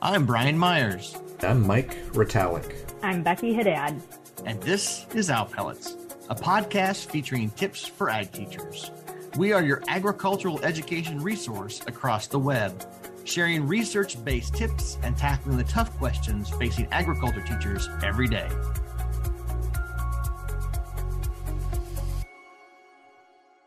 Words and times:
I'm 0.00 0.26
Brian 0.26 0.56
Myers. 0.56 1.16
I'm 1.40 1.66
Mike 1.66 1.90
Retallick. 2.12 2.72
I'm 3.02 3.24
Becky 3.24 3.52
Haddad. 3.52 4.00
And 4.46 4.62
this 4.62 5.06
is 5.12 5.28
Owl 5.28 5.46
Pellets, 5.46 5.96
a 6.30 6.36
podcast 6.36 7.06
featuring 7.06 7.50
tips 7.50 7.84
for 7.84 8.08
ag 8.08 8.30
teachers. 8.30 8.92
We 9.36 9.52
are 9.52 9.60
your 9.60 9.82
agricultural 9.88 10.64
education 10.64 11.20
resource 11.20 11.80
across 11.88 12.28
the 12.28 12.38
web, 12.38 12.80
sharing 13.24 13.66
research 13.66 14.24
based 14.24 14.54
tips 14.54 14.98
and 15.02 15.16
tackling 15.16 15.56
the 15.56 15.64
tough 15.64 15.90
questions 15.98 16.48
facing 16.48 16.86
agriculture 16.92 17.42
teachers 17.42 17.88
every 18.04 18.28
day. 18.28 18.48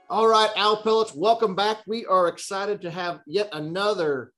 All 0.09 0.29
right, 0.29 0.49
Owl 0.55 0.81
Pellets, 0.81 1.13
welcome 1.13 1.55
back. 1.55 1.79
We 1.85 2.05
are 2.05 2.29
excited 2.29 2.81
to 2.83 2.89
have 2.89 3.19
yet 3.27 3.49
another 3.51 4.31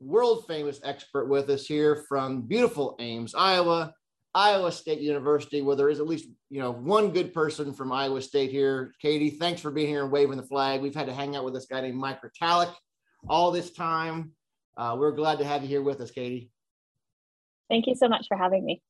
world 0.00 0.44
famous 0.48 0.80
expert 0.82 1.28
with 1.28 1.48
us 1.50 1.66
here 1.66 2.04
from 2.08 2.42
beautiful 2.42 2.96
Ames, 2.98 3.34
Iowa, 3.34 3.94
Iowa 4.34 4.72
State 4.72 5.00
University, 5.00 5.60
where 5.60 5.76
there 5.76 5.88
is 5.88 6.00
at 6.00 6.06
least 6.06 6.28
you 6.48 6.60
know 6.60 6.72
one 6.72 7.10
good 7.10 7.34
person 7.34 7.72
from 7.72 7.92
Iowa 7.92 8.22
State 8.22 8.50
here. 8.50 8.92
Katie, 9.00 9.30
thanks 9.30 9.60
for 9.60 9.70
being 9.70 9.88
here 9.88 10.02
and 10.02 10.12
waving 10.12 10.36
the 10.36 10.46
flag. 10.46 10.80
We've 10.80 10.94
had 10.94 11.06
to 11.06 11.14
hang 11.14 11.36
out 11.36 11.44
with 11.44 11.54
this 11.54 11.66
guy 11.66 11.82
named 11.82 11.98
Mike 11.98 12.20
Retallick 12.22 12.72
all 13.28 13.50
this 13.50 13.72
time. 13.72 14.32
Uh, 14.76 14.96
we're 14.98 15.12
glad 15.12 15.38
to 15.38 15.44
have 15.44 15.62
you 15.62 15.68
here 15.68 15.82
with 15.82 16.00
us, 16.00 16.10
Katie. 16.10 16.50
Thank 17.68 17.86
you 17.86 17.94
so 17.94 18.08
much 18.08 18.26
for 18.28 18.36
having 18.36 18.64
me. 18.64 18.82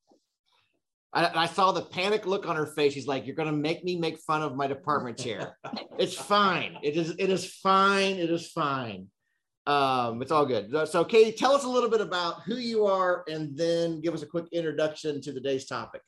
I, 1.13 1.43
I 1.43 1.45
saw 1.47 1.71
the 1.71 1.81
panic 1.81 2.25
look 2.25 2.47
on 2.47 2.55
her 2.55 2.67
face. 2.67 2.93
She's 2.93 3.07
like, 3.07 3.25
"You're 3.25 3.35
going 3.35 3.51
to 3.51 3.57
make 3.57 3.83
me 3.83 3.97
make 3.97 4.19
fun 4.19 4.41
of 4.41 4.55
my 4.55 4.67
department 4.67 5.17
chair. 5.17 5.57
it's 5.99 6.15
fine. 6.15 6.77
It 6.83 6.95
is. 6.95 7.15
It 7.17 7.29
is 7.29 7.45
fine. 7.45 8.17
It 8.17 8.29
is 8.29 8.47
fine." 8.47 9.07
Um, 9.67 10.21
it's 10.21 10.31
all 10.31 10.45
good. 10.45 10.71
So, 10.87 11.03
Katie, 11.03 11.31
tell 11.31 11.53
us 11.53 11.63
a 11.63 11.69
little 11.69 11.89
bit 11.89 12.01
about 12.01 12.41
who 12.43 12.55
you 12.55 12.85
are 12.85 13.23
and 13.29 13.55
then 13.55 14.01
give 14.01 14.13
us 14.13 14.23
a 14.23 14.25
quick 14.25 14.45
introduction 14.51 15.21
to 15.21 15.33
today's 15.33 15.65
topic. 15.65 16.01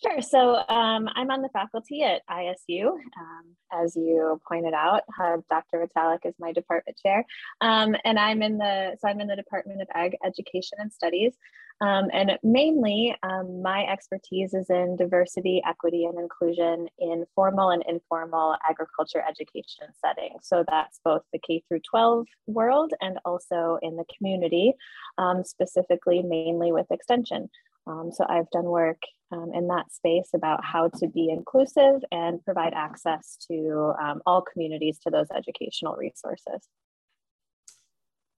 Sure. 0.00 0.22
So 0.22 0.54
um, 0.68 1.08
I'm 1.16 1.30
on 1.30 1.42
the 1.42 1.48
faculty 1.48 2.04
at 2.04 2.22
ISU. 2.30 2.86
Um, 2.86 3.56
as 3.72 3.96
you 3.96 4.40
pointed 4.46 4.72
out, 4.72 5.02
uh, 5.20 5.38
Dr. 5.50 5.84
Retallick 5.84 6.20
is 6.24 6.34
my 6.38 6.52
department 6.52 6.96
chair. 7.04 7.24
Um, 7.60 7.96
and 8.04 8.16
I'm 8.16 8.40
in 8.42 8.58
the, 8.58 8.96
so 9.00 9.08
I'm 9.08 9.20
in 9.20 9.26
the 9.26 9.34
Department 9.34 9.82
of 9.82 9.88
Ag 9.94 10.16
Education 10.24 10.78
and 10.78 10.92
Studies. 10.92 11.32
Um, 11.80 12.08
and 12.12 12.36
mainly 12.42 13.14
um, 13.22 13.62
my 13.62 13.84
expertise 13.84 14.52
is 14.52 14.68
in 14.68 14.96
diversity, 14.96 15.62
equity, 15.64 16.06
and 16.06 16.18
inclusion 16.18 16.88
in 16.98 17.24
formal 17.36 17.70
and 17.70 17.84
informal 17.88 18.56
agriculture 18.68 19.22
education 19.28 19.86
settings. 20.04 20.40
So 20.42 20.64
that's 20.68 20.98
both 21.04 21.22
the 21.32 21.38
K 21.38 21.62
through 21.68 21.80
12 21.88 22.26
world 22.48 22.92
and 23.00 23.18
also 23.24 23.78
in 23.80 23.96
the 23.96 24.04
community, 24.16 24.74
um, 25.18 25.44
specifically 25.44 26.22
mainly 26.22 26.72
with 26.72 26.86
extension. 26.90 27.48
Um, 27.86 28.10
so 28.12 28.26
I've 28.28 28.50
done 28.50 28.64
work 28.64 29.00
um, 29.30 29.52
in 29.54 29.68
that 29.68 29.92
space 29.92 30.30
about 30.34 30.64
how 30.64 30.88
to 30.98 31.08
be 31.08 31.30
inclusive 31.30 32.02
and 32.10 32.44
provide 32.44 32.74
access 32.74 33.36
to 33.50 33.94
um, 34.02 34.20
all 34.26 34.42
communities 34.42 34.98
to 35.04 35.10
those 35.10 35.28
educational 35.34 35.94
resources. 35.94 36.68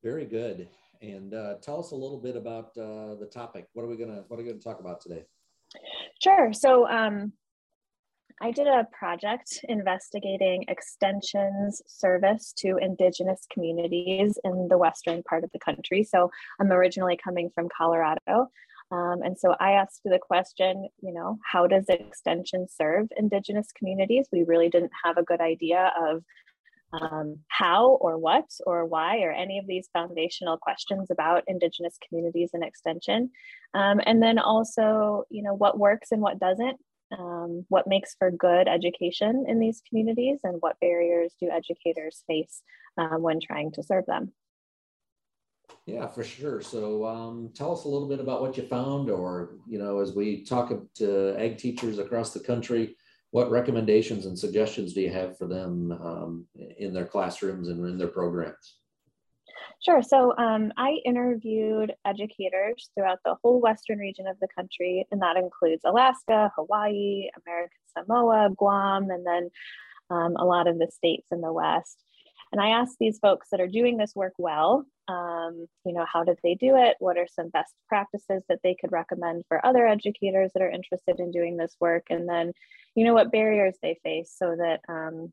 Very 0.02 0.26
good. 0.26 0.68
And 1.02 1.32
uh, 1.32 1.54
tell 1.62 1.80
us 1.80 1.92
a 1.92 1.96
little 1.96 2.18
bit 2.18 2.36
about 2.36 2.76
uh, 2.76 3.14
the 3.14 3.28
topic. 3.32 3.66
What 3.72 3.84
are 3.84 3.88
we 3.88 3.96
gonna 3.96 4.24
What 4.28 4.38
are 4.38 4.42
we 4.42 4.48
gonna 4.48 4.60
talk 4.60 4.80
about 4.80 5.00
today? 5.00 5.24
Sure. 6.22 6.52
So 6.52 6.88
um, 6.88 7.32
I 8.42 8.50
did 8.50 8.66
a 8.66 8.86
project 8.92 9.60
investigating 9.68 10.64
extensions 10.68 11.82
service 11.86 12.52
to 12.58 12.78
Indigenous 12.78 13.46
communities 13.52 14.38
in 14.44 14.68
the 14.68 14.78
western 14.78 15.22
part 15.22 15.44
of 15.44 15.50
the 15.52 15.58
country. 15.58 16.04
So 16.04 16.30
I'm 16.60 16.72
originally 16.72 17.18
coming 17.22 17.50
from 17.54 17.68
Colorado. 17.76 18.48
Um, 18.92 19.20
and 19.22 19.38
so 19.38 19.54
I 19.60 19.72
asked 19.72 20.00
the 20.04 20.18
question, 20.18 20.88
you 21.00 21.12
know, 21.12 21.38
how 21.44 21.66
does 21.66 21.84
extension 21.88 22.66
serve 22.68 23.08
Indigenous 23.16 23.68
communities? 23.72 24.26
We 24.32 24.42
really 24.42 24.68
didn't 24.68 24.92
have 25.04 25.16
a 25.16 25.22
good 25.22 25.40
idea 25.40 25.92
of 26.00 26.24
um, 26.92 27.38
how 27.48 27.98
or 28.00 28.18
what 28.18 28.46
or 28.66 28.84
why 28.84 29.20
or 29.20 29.30
any 29.30 29.58
of 29.58 29.66
these 29.66 29.88
foundational 29.92 30.56
questions 30.56 31.10
about 31.10 31.44
Indigenous 31.46 31.96
communities 32.06 32.50
and 32.52 32.64
extension. 32.64 33.30
Um, 33.74 34.00
and 34.04 34.22
then 34.22 34.38
also, 34.38 35.24
you 35.30 35.42
know, 35.42 35.54
what 35.54 35.78
works 35.78 36.10
and 36.10 36.20
what 36.20 36.40
doesn't, 36.40 36.78
um, 37.16 37.64
what 37.68 37.86
makes 37.86 38.14
for 38.18 38.30
good 38.30 38.68
education 38.68 39.44
in 39.48 39.60
these 39.60 39.82
communities 39.88 40.40
and 40.42 40.56
what 40.60 40.80
barriers 40.80 41.34
do 41.40 41.48
educators 41.50 42.24
face 42.26 42.62
um, 42.98 43.22
when 43.22 43.40
trying 43.40 43.72
to 43.72 43.82
serve 43.82 44.06
them. 44.06 44.32
Yeah, 45.86 46.08
for 46.08 46.24
sure. 46.24 46.60
So 46.60 47.06
um, 47.06 47.50
tell 47.54 47.72
us 47.72 47.84
a 47.84 47.88
little 47.88 48.08
bit 48.08 48.20
about 48.20 48.42
what 48.42 48.56
you 48.56 48.64
found, 48.64 49.08
or, 49.08 49.56
you 49.66 49.78
know, 49.78 50.00
as 50.00 50.12
we 50.12 50.44
talk 50.44 50.72
to 50.96 51.36
ag 51.38 51.58
teachers 51.58 51.98
across 51.98 52.32
the 52.32 52.40
country, 52.40 52.96
what 53.30 53.50
recommendations 53.50 54.26
and 54.26 54.38
suggestions 54.38 54.92
do 54.92 55.00
you 55.00 55.10
have 55.10 55.38
for 55.38 55.46
them 55.46 55.92
um, 55.92 56.46
in 56.78 56.92
their 56.92 57.06
classrooms 57.06 57.68
and 57.68 57.84
in 57.86 57.98
their 57.98 58.08
programs? 58.08 58.76
Sure. 59.84 60.02
So 60.02 60.36
um, 60.36 60.72
I 60.76 60.98
interviewed 61.06 61.94
educators 62.04 62.90
throughout 62.94 63.18
the 63.24 63.36
whole 63.42 63.60
western 63.60 63.98
region 63.98 64.26
of 64.26 64.38
the 64.40 64.48
country, 64.54 65.06
and 65.10 65.22
that 65.22 65.36
includes 65.36 65.82
Alaska, 65.84 66.52
Hawaii, 66.56 67.30
American 67.46 67.78
Samoa, 67.96 68.50
Guam, 68.56 69.10
and 69.10 69.26
then 69.26 69.50
um, 70.10 70.36
a 70.36 70.44
lot 70.44 70.66
of 70.66 70.78
the 70.78 70.90
states 70.92 71.28
in 71.30 71.40
the 71.40 71.52
West. 71.52 72.04
And 72.52 72.60
I 72.60 72.70
asked 72.70 72.96
these 72.98 73.18
folks 73.18 73.48
that 73.50 73.60
are 73.60 73.68
doing 73.68 73.96
this 73.96 74.12
work 74.14 74.34
well, 74.38 74.84
um, 75.08 75.66
you 75.84 75.92
know, 75.92 76.04
how 76.10 76.24
did 76.24 76.38
they 76.42 76.54
do 76.54 76.76
it? 76.76 76.96
What 76.98 77.16
are 77.16 77.26
some 77.32 77.48
best 77.48 77.74
practices 77.88 78.42
that 78.48 78.60
they 78.62 78.76
could 78.80 78.92
recommend 78.92 79.44
for 79.48 79.64
other 79.64 79.86
educators 79.86 80.50
that 80.54 80.62
are 80.62 80.70
interested 80.70 81.20
in 81.20 81.30
doing 81.30 81.56
this 81.56 81.76
work? 81.80 82.06
And 82.10 82.28
then, 82.28 82.52
you 82.94 83.04
know, 83.04 83.14
what 83.14 83.32
barriers 83.32 83.76
they 83.82 83.98
face 84.02 84.34
so 84.36 84.56
that 84.56 84.80
um, 84.88 85.32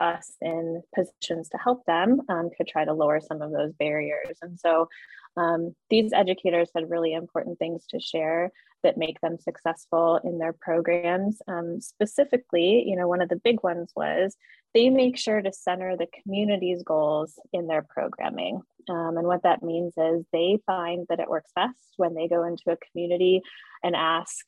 us 0.00 0.32
in 0.40 0.82
positions 0.94 1.48
to 1.50 1.58
help 1.58 1.84
them 1.86 2.20
um, 2.28 2.50
could 2.56 2.66
try 2.66 2.84
to 2.84 2.92
lower 2.92 3.20
some 3.20 3.42
of 3.42 3.52
those 3.52 3.72
barriers. 3.74 4.38
And 4.42 4.58
so 4.58 4.88
um, 5.36 5.74
these 5.90 6.12
educators 6.12 6.70
had 6.74 6.90
really 6.90 7.12
important 7.12 7.58
things 7.58 7.84
to 7.90 8.00
share 8.00 8.52
that 8.82 8.98
make 8.98 9.20
them 9.20 9.38
successful 9.38 10.20
in 10.22 10.38
their 10.38 10.52
programs. 10.52 11.40
Um, 11.48 11.80
specifically, 11.80 12.84
you 12.86 12.96
know, 12.96 13.08
one 13.08 13.22
of 13.22 13.28
the 13.28 13.40
big 13.42 13.62
ones 13.62 13.90
was 13.96 14.36
they 14.74 14.90
make 14.90 15.16
sure 15.16 15.40
to 15.40 15.52
center 15.52 15.96
the 15.96 16.06
community's 16.22 16.82
goals 16.82 17.38
in 17.52 17.66
their 17.66 17.82
programming. 17.82 18.60
Um, 18.88 19.16
and 19.16 19.26
what 19.26 19.42
that 19.44 19.62
means 19.62 19.94
is 19.96 20.26
they 20.32 20.58
find 20.66 21.06
that 21.08 21.20
it 21.20 21.28
works 21.28 21.50
best 21.56 21.94
when 21.96 22.14
they 22.14 22.28
go 22.28 22.44
into 22.44 22.70
a 22.70 22.76
community 22.90 23.40
and 23.82 23.96
ask, 23.96 24.44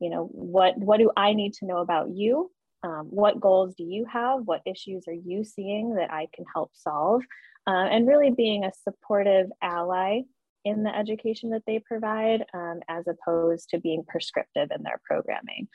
you 0.00 0.10
know, 0.10 0.24
what, 0.32 0.76
what 0.76 0.98
do 0.98 1.10
I 1.16 1.32
need 1.32 1.54
to 1.54 1.66
know 1.66 1.78
about 1.78 2.10
you? 2.10 2.50
Um, 2.82 3.08
what 3.10 3.40
goals 3.40 3.74
do 3.74 3.84
you 3.84 4.06
have? 4.12 4.40
What 4.44 4.62
issues 4.66 5.04
are 5.08 5.12
you 5.12 5.44
seeing 5.44 5.94
that 5.94 6.12
I 6.12 6.28
can 6.34 6.44
help 6.52 6.70
solve? 6.74 7.22
Uh, 7.66 7.88
and 7.90 8.06
really 8.06 8.30
being 8.30 8.64
a 8.64 8.72
supportive 8.84 9.48
ally 9.60 10.20
in 10.64 10.82
the 10.82 10.96
education 10.96 11.50
that 11.50 11.62
they 11.66 11.78
provide 11.78 12.44
um, 12.54 12.80
as 12.88 13.04
opposed 13.06 13.70
to 13.70 13.80
being 13.80 14.04
prescriptive 14.06 14.70
in 14.74 14.82
their 14.82 15.00
programming. 15.04 15.68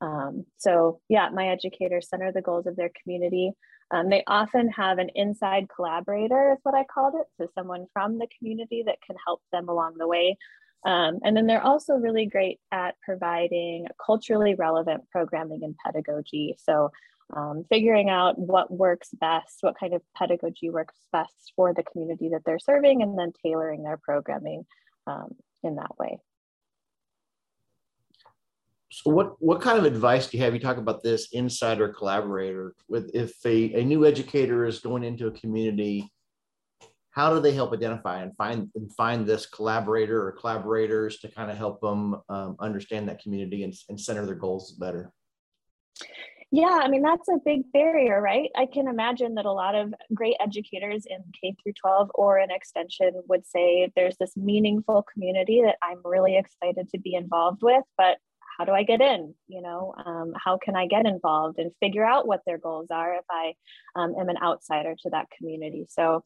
Um, 0.00 0.46
so 0.56 1.00
yeah, 1.08 1.28
my 1.30 1.48
educators 1.48 2.08
center 2.08 2.32
the 2.32 2.42
goals 2.42 2.66
of 2.66 2.76
their 2.76 2.90
community. 3.02 3.52
Um, 3.90 4.08
they 4.08 4.22
often 4.26 4.68
have 4.70 4.98
an 4.98 5.10
inside 5.14 5.66
collaborator 5.74 6.52
is 6.52 6.60
what 6.62 6.74
I 6.74 6.84
called 6.84 7.14
it. 7.16 7.26
So 7.36 7.50
someone 7.54 7.86
from 7.92 8.18
the 8.18 8.28
community 8.38 8.82
that 8.86 9.02
can 9.06 9.16
help 9.26 9.42
them 9.52 9.68
along 9.68 9.98
the 9.98 10.08
way. 10.08 10.38
Um, 10.84 11.18
and 11.24 11.36
then 11.36 11.46
they're 11.46 11.62
also 11.62 11.94
really 11.94 12.26
great 12.26 12.58
at 12.72 12.94
providing 13.04 13.86
culturally 14.04 14.54
relevant 14.54 15.04
programming 15.10 15.62
and 15.62 15.76
pedagogy. 15.84 16.56
So 16.58 16.90
um, 17.36 17.64
figuring 17.68 18.08
out 18.08 18.38
what 18.38 18.70
works 18.70 19.10
best, 19.20 19.58
what 19.60 19.78
kind 19.78 19.94
of 19.94 20.02
pedagogy 20.16 20.70
works 20.70 20.94
best 21.12 21.52
for 21.54 21.74
the 21.74 21.82
community 21.82 22.30
that 22.30 22.42
they're 22.44 22.58
serving, 22.58 23.02
and 23.02 23.18
then 23.18 23.32
tailoring 23.44 23.82
their 23.82 23.98
programming 24.02 24.64
um, 25.06 25.36
in 25.62 25.76
that 25.76 25.98
way. 25.98 26.18
So 28.92 29.10
what, 29.10 29.36
what 29.38 29.60
kind 29.60 29.78
of 29.78 29.84
advice 29.84 30.26
do 30.26 30.36
you 30.36 30.42
have? 30.42 30.52
You 30.52 30.60
talk 30.60 30.78
about 30.78 31.02
this 31.02 31.28
insider 31.32 31.88
collaborator 31.90 32.74
with 32.88 33.10
if 33.14 33.34
a, 33.44 33.80
a 33.80 33.84
new 33.84 34.04
educator 34.04 34.66
is 34.66 34.80
going 34.80 35.04
into 35.04 35.28
a 35.28 35.30
community, 35.30 36.10
how 37.12 37.34
do 37.34 37.40
they 37.40 37.52
help 37.52 37.72
identify 37.72 38.22
and 38.22 38.36
find 38.36 38.70
and 38.74 38.92
find 38.94 39.26
this 39.26 39.46
collaborator 39.46 40.24
or 40.24 40.32
collaborators 40.32 41.18
to 41.18 41.28
kind 41.28 41.50
of 41.50 41.56
help 41.56 41.80
them 41.80 42.20
um, 42.28 42.56
understand 42.60 43.08
that 43.08 43.22
community 43.22 43.64
and, 43.64 43.74
and 43.88 44.00
center 44.00 44.24
their 44.26 44.36
goals 44.36 44.72
better? 44.72 45.12
Yeah, 46.52 46.80
I 46.82 46.88
mean, 46.88 47.02
that's 47.02 47.28
a 47.28 47.38
big 47.44 47.70
barrier, 47.72 48.20
right? 48.20 48.50
I 48.56 48.66
can 48.66 48.88
imagine 48.88 49.34
that 49.36 49.46
a 49.46 49.52
lot 49.52 49.76
of 49.76 49.94
great 50.12 50.34
educators 50.40 51.06
in 51.06 51.18
K 51.40 51.54
through 51.62 51.74
12 51.80 52.10
or 52.14 52.40
in 52.40 52.50
extension 52.50 53.12
would 53.28 53.46
say 53.46 53.92
there's 53.94 54.16
this 54.18 54.36
meaningful 54.36 55.04
community 55.12 55.62
that 55.64 55.76
I'm 55.80 56.00
really 56.04 56.36
excited 56.36 56.88
to 56.88 56.98
be 56.98 57.14
involved 57.14 57.62
with, 57.62 57.84
but 57.96 58.18
how 58.60 58.66
do 58.66 58.72
I 58.72 58.82
get 58.82 59.00
in? 59.00 59.34
You 59.48 59.62
know, 59.62 59.94
um, 60.04 60.34
how 60.36 60.58
can 60.62 60.76
I 60.76 60.86
get 60.86 61.06
involved 61.06 61.58
and 61.58 61.72
figure 61.80 62.04
out 62.04 62.28
what 62.28 62.42
their 62.44 62.58
goals 62.58 62.88
are 62.90 63.14
if 63.14 63.24
I 63.30 63.54
um, 63.96 64.14
am 64.20 64.28
an 64.28 64.36
outsider 64.42 64.94
to 65.02 65.10
that 65.10 65.28
community? 65.36 65.86
So 65.88 66.22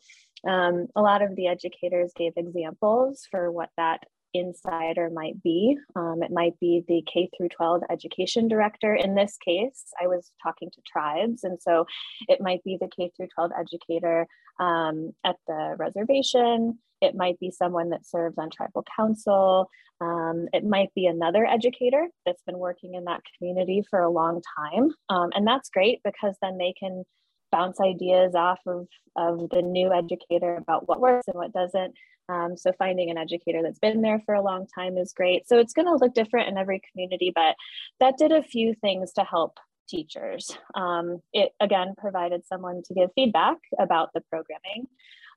Um, 0.47 0.89
a 0.95 1.01
lot 1.01 1.23
of 1.23 1.37
the 1.37 1.47
educators 1.47 2.13
gave 2.15 2.33
examples 2.37 3.27
for 3.31 3.51
what 3.51 3.71
that 3.77 4.01
insider 4.35 5.09
might 5.11 5.41
be. 5.43 5.79
Um, 5.97 6.23
it 6.23 6.33
might 6.33 6.59
be 6.59 6.83
the 6.89 7.03
K 7.11 7.31
through 7.35 7.51
12 7.51 7.83
education 7.89 8.49
director. 8.49 8.95
In 8.95 9.15
this 9.15 9.39
case, 9.39 9.85
I 10.03 10.09
was 10.09 10.33
talking 10.43 10.71
to 10.73 10.83
tribes, 10.93 11.45
and 11.45 11.57
so 11.63 11.87
it 12.29 12.41
might 12.41 12.63
be 12.65 12.77
the 12.81 12.91
K 12.95 13.13
through 13.17 13.29
12 13.35 13.53
educator 13.59 14.27
um, 14.59 15.13
at 15.25 15.37
the 15.47 15.77
reservation. 15.79 16.79
It 17.05 17.15
might 17.15 17.39
be 17.39 17.51
someone 17.51 17.91
that 17.91 18.07
serves 18.07 18.39
on 18.39 18.51
tribal 18.51 18.85
council. 18.97 19.69
Um, 20.01 20.49
it 20.53 20.65
might 20.65 20.93
be 20.95 21.07
another 21.07 21.47
educator 21.47 22.09
that's 22.27 22.43
been 22.43 22.59
working 22.59 22.95
in 22.95 23.05
that 23.05 23.23
community 23.37 23.83
for 23.89 24.01
a 24.01 24.11
long 24.11 24.43
time. 24.59 24.91
Um, 25.09 25.31
and 25.35 25.47
that's 25.47 25.71
great 25.71 26.01
because 26.05 26.37
then 26.43 26.59
they 26.59 26.75
can 26.79 27.05
bounce 27.53 27.81
ideas 27.81 28.35
off 28.35 28.59
of, 28.67 28.89
of 29.17 29.49
the 29.51 29.63
new 29.63 29.93
educator 29.93 30.57
about 30.57 30.89
what 30.89 31.01
works 31.01 31.29
and 31.29 31.37
what 31.37 31.53
doesn't. 31.53 31.95
Um, 32.29 32.57
so 32.57 32.73
finding 32.79 33.11
an 33.11 33.19
educator 33.19 33.63
that's 33.63 33.79
been 33.79 34.01
there 34.01 34.21
for 34.25 34.35
a 34.35 34.43
long 34.43 34.67
time 34.75 34.97
is 34.97 35.13
great. 35.13 35.47
So 35.47 35.59
it's 35.59 35.75
going 35.75 35.87
to 35.87 35.95
look 35.95 36.15
different 36.15 36.49
in 36.49 36.59
every 36.59 36.81
community, 36.91 37.33
but 37.35 37.55
that 38.01 38.17
did 38.17 38.33
a 38.33 38.43
few 38.43 38.75
things 38.75 39.13
to 39.13 39.25
help 39.25 39.59
teachers. 39.89 40.57
Um, 40.75 41.21
it 41.33 41.53
again 41.61 41.95
provided 41.97 42.47
someone 42.47 42.83
to 42.87 42.95
give 42.95 43.11
feedback 43.15 43.59
about 43.79 44.11
the 44.15 44.23
programming. 44.23 44.89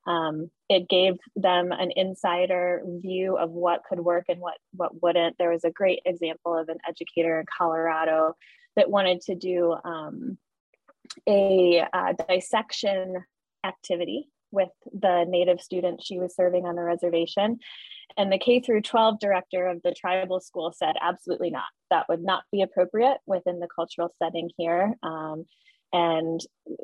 Um, 0.08 0.50
it 0.70 0.90
gave 0.90 1.16
them 1.36 1.72
an 1.72 1.92
insider 1.96 2.82
view 2.86 3.38
of 3.38 3.52
what 3.52 3.84
could 3.88 4.00
work 4.00 4.26
and 4.30 4.40
what 4.40 4.58
what 4.72 5.02
wouldn't. 5.02 5.38
There 5.38 5.52
was 5.52 5.66
a 5.66 5.72
great 5.72 6.00
example 6.06 6.58
of 6.58 6.70
an 6.70 6.78
educator 6.88 7.40
in 7.40 7.46
Colorado 7.58 8.36
that 8.76 8.90
wanted 8.90 9.22
to 9.22 9.36
do 9.36 9.76
um, 9.84 10.38
a 11.28 11.86
uh, 11.94 12.14
dissection 12.30 13.24
activity 13.66 14.30
with 14.52 14.70
the 14.94 15.26
native 15.28 15.60
students 15.60 16.06
she 16.06 16.20
was 16.20 16.36
serving 16.36 16.66
on 16.66 16.76
the 16.76 16.84
reservation. 16.84 17.60
And 18.16 18.32
the 18.32 18.38
k 18.38 18.62
through 18.62 18.82
12 18.82 19.20
director 19.20 19.68
of 19.68 19.82
the 19.84 19.94
tribal 19.94 20.40
school 20.40 20.74
said 20.76 20.96
absolutely 21.02 21.50
not. 21.50 21.66
That 21.92 22.08
would 22.08 22.24
not 22.24 22.44
be 22.52 22.62
appropriate 22.62 23.18
within 23.26 23.60
the 23.60 23.68
cultural 23.74 24.10
setting 24.22 24.50
here. 24.58 24.96
Um, 25.04 25.46
and 25.94 26.42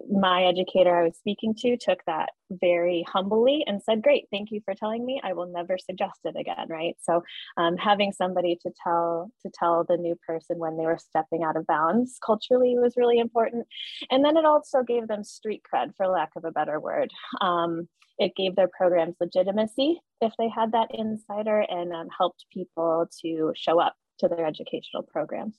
my 0.10 0.44
educator 0.44 0.96
I 0.96 1.04
was 1.04 1.18
speaking 1.18 1.54
to 1.56 1.78
took 1.78 2.00
that 2.06 2.30
very 2.50 3.06
humbly 3.12 3.64
and 3.68 3.82
said, 3.82 4.02
Great, 4.02 4.28
thank 4.32 4.52
you 4.52 4.62
for 4.64 4.74
telling 4.74 5.06
me. 5.06 5.20
I 5.24 5.34
will 5.34 5.48
never 5.48 5.78
suggest 5.78 6.20
it 6.24 6.36
again. 6.38 6.68
Right. 6.70 6.96
So 7.02 7.22
um, 7.58 7.76
having 7.78 8.14
somebody 8.14 8.58
to 8.62 8.72
tell 8.84 9.32
to 9.42 9.52
tell 9.54 9.84
the 9.84 9.98
new 9.98 10.16
person 10.26 10.58
when 10.58 10.78
they 10.78 10.86
were 10.86 10.98
stepping 10.98 11.44
out 11.44 11.58
of 11.58 11.68
bounds 11.68 12.18
culturally 12.26 12.78
was 12.78 12.98
really 12.98 13.20
important. 13.20 13.68
And 14.10 14.24
then 14.24 14.38
it 14.38 14.46
also 14.46 14.84
gave 14.84 15.08
them 15.08 15.24
street 15.24 15.64
cred, 15.64 15.96
for 15.98 16.08
lack 16.08 16.32
of 16.36 16.46
a 16.46 16.52
better 16.52 16.80
word. 16.80 17.12
Um, 17.42 17.90
it 18.20 18.36
gave 18.36 18.56
their 18.56 18.70
programs 18.70 19.16
legitimacy 19.20 20.00
if 20.22 20.34
they 20.38 20.48
had 20.48 20.72
that 20.72 20.94
insider 20.94 21.62
and 21.62 21.92
um, 21.92 22.08
helped 22.16 22.46
people 22.54 23.08
to 23.22 23.52
show 23.56 23.80
up 23.80 23.96
to 24.20 24.28
their 24.28 24.46
educational 24.46 25.04
programs 25.04 25.58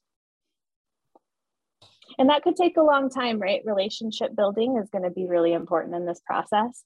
and 2.18 2.28
that 2.28 2.42
could 2.42 2.56
take 2.56 2.76
a 2.76 2.82
long 2.82 3.10
time 3.10 3.38
right? 3.38 3.62
Relationship 3.64 4.34
building 4.36 4.78
is 4.82 4.90
going 4.90 5.04
to 5.04 5.10
be 5.10 5.26
really 5.26 5.52
important 5.52 5.94
in 5.94 6.06
this 6.06 6.20
process. 6.24 6.84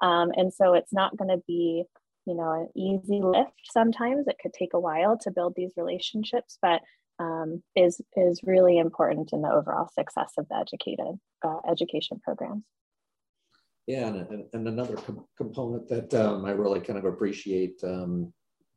Um, 0.00 0.30
and 0.34 0.52
so 0.52 0.74
it's 0.74 0.92
not 0.92 1.16
going 1.16 1.30
to 1.30 1.42
be 1.46 1.84
you 2.26 2.34
know 2.34 2.52
an 2.52 2.68
easy 2.74 3.20
lift 3.22 3.60
sometimes. 3.70 4.26
It 4.26 4.36
could 4.42 4.52
take 4.52 4.74
a 4.74 4.80
while 4.80 5.18
to 5.18 5.30
build 5.30 5.54
these 5.56 5.72
relationships 5.76 6.58
but 6.60 6.82
um, 7.18 7.62
is 7.76 8.00
is 8.16 8.40
really 8.42 8.78
important 8.78 9.32
in 9.32 9.42
the 9.42 9.50
overall 9.50 9.88
success 9.94 10.32
of 10.38 10.48
the 10.48 10.56
educated 10.56 11.18
uh, 11.44 11.58
education 11.68 12.20
programs. 12.22 12.64
Yeah 13.86 14.08
and, 14.08 14.44
and 14.52 14.68
another 14.68 14.96
com- 14.96 15.26
component 15.36 15.88
that 15.88 16.14
um, 16.14 16.44
i 16.44 16.50
really 16.50 16.80
kind 16.80 16.98
of 16.98 17.04
appreciate 17.04 17.82
um, 17.82 18.32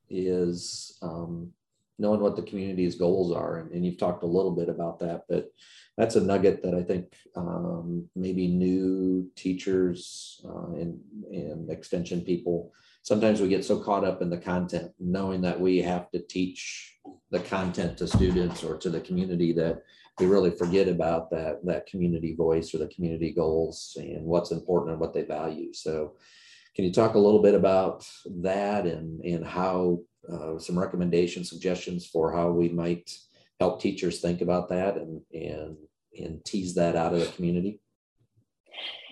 is 0.09 0.97
um, 1.01 1.51
knowing 1.99 2.21
what 2.21 2.35
the 2.35 2.41
community's 2.41 2.95
goals 2.95 3.35
are. 3.35 3.59
And, 3.59 3.71
and, 3.71 3.85
you've 3.85 3.99
talked 3.99 4.23
a 4.23 4.27
little 4.27 4.51
bit 4.51 4.69
about 4.69 4.99
that, 4.99 5.23
but 5.29 5.51
that's 5.97 6.15
a 6.15 6.21
nugget 6.21 6.63
that 6.63 6.73
I 6.73 6.81
think 6.81 7.13
um, 7.35 8.09
maybe 8.15 8.47
new 8.47 9.29
teachers 9.35 10.41
uh, 10.45 10.73
and, 10.73 10.99
and 11.31 11.69
extension 11.69 12.21
people, 12.21 12.71
sometimes 13.03 13.41
we 13.41 13.47
get 13.47 13.63
so 13.63 13.79
caught 13.79 14.03
up 14.03 14.21
in 14.21 14.29
the 14.29 14.37
content, 14.37 14.91
knowing 14.99 15.41
that 15.41 15.59
we 15.59 15.77
have 15.79 16.09
to 16.11 16.19
teach 16.19 16.97
the 17.29 17.39
content 17.39 17.97
to 17.97 18.07
students 18.07 18.63
or 18.63 18.77
to 18.77 18.89
the 18.89 19.01
community 19.01 19.53
that 19.53 19.83
we 20.19 20.25
really 20.25 20.51
forget 20.51 20.87
about 20.87 21.29
that, 21.31 21.59
that 21.63 21.87
community 21.87 22.35
voice 22.35 22.73
or 22.73 22.79
the 22.79 22.87
community 22.87 23.31
goals 23.31 23.95
and 23.99 24.25
what's 24.25 24.51
important 24.51 24.91
and 24.91 24.99
what 24.99 25.13
they 25.13 25.23
value. 25.23 25.73
So 25.73 26.13
can 26.75 26.85
you 26.85 26.91
talk 26.91 27.15
a 27.15 27.19
little 27.19 27.41
bit 27.41 27.55
about 27.55 28.05
that 28.41 28.85
and, 28.85 29.19
and 29.21 29.45
how 29.45 29.99
uh, 30.31 30.57
some 30.57 30.77
recommendations, 30.77 31.49
suggestions 31.49 32.05
for 32.05 32.31
how 32.31 32.49
we 32.49 32.69
might 32.69 33.11
help 33.59 33.81
teachers 33.81 34.19
think 34.19 34.41
about 34.41 34.69
that 34.69 34.95
and 34.97 35.21
and 35.33 35.77
and 36.17 36.45
tease 36.45 36.75
that 36.75 36.95
out 36.95 37.13
of 37.13 37.19
the 37.19 37.25
community? 37.27 37.81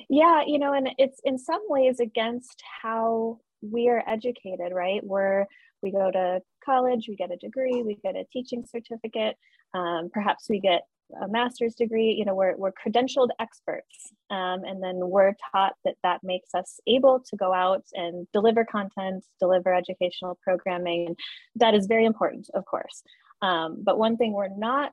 Yeah, 0.09 0.43
you 0.45 0.59
know, 0.59 0.73
and 0.73 0.89
it's 0.97 1.19
in 1.23 1.37
some 1.37 1.61
ways 1.67 1.99
against 1.99 2.61
how 2.81 3.39
we 3.61 3.89
are 3.89 4.03
educated, 4.07 4.73
right? 4.73 5.01
We're 5.03 5.45
we 5.81 5.91
go 5.91 6.11
to 6.11 6.41
college, 6.63 7.07
we 7.07 7.15
get 7.15 7.31
a 7.31 7.37
degree, 7.37 7.81
we 7.81 7.95
get 8.03 8.15
a 8.15 8.25
teaching 8.31 8.65
certificate, 8.65 9.35
um, 9.73 10.09
perhaps 10.13 10.47
we 10.49 10.59
get 10.59 10.83
a 11.21 11.27
master's 11.27 11.75
degree, 11.75 12.11
you 12.11 12.25
know, 12.25 12.35
we're, 12.35 12.55
we're 12.55 12.71
credentialed 12.71 13.29
experts. 13.39 14.13
Um, 14.29 14.63
and 14.63 14.81
then 14.81 14.97
we're 14.97 15.33
taught 15.51 15.73
that 15.83 15.95
that 16.03 16.21
makes 16.23 16.53
us 16.53 16.79
able 16.87 17.19
to 17.29 17.35
go 17.35 17.53
out 17.53 17.83
and 17.93 18.27
deliver 18.33 18.65
content, 18.65 19.25
deliver 19.39 19.73
educational 19.73 20.37
programming. 20.43 21.15
That 21.55 21.73
is 21.73 21.87
very 21.87 22.05
important, 22.05 22.49
of 22.53 22.65
course. 22.65 23.03
Um, 23.41 23.81
but 23.83 23.97
one 23.97 24.17
thing 24.17 24.33
we're 24.33 24.55
not 24.55 24.91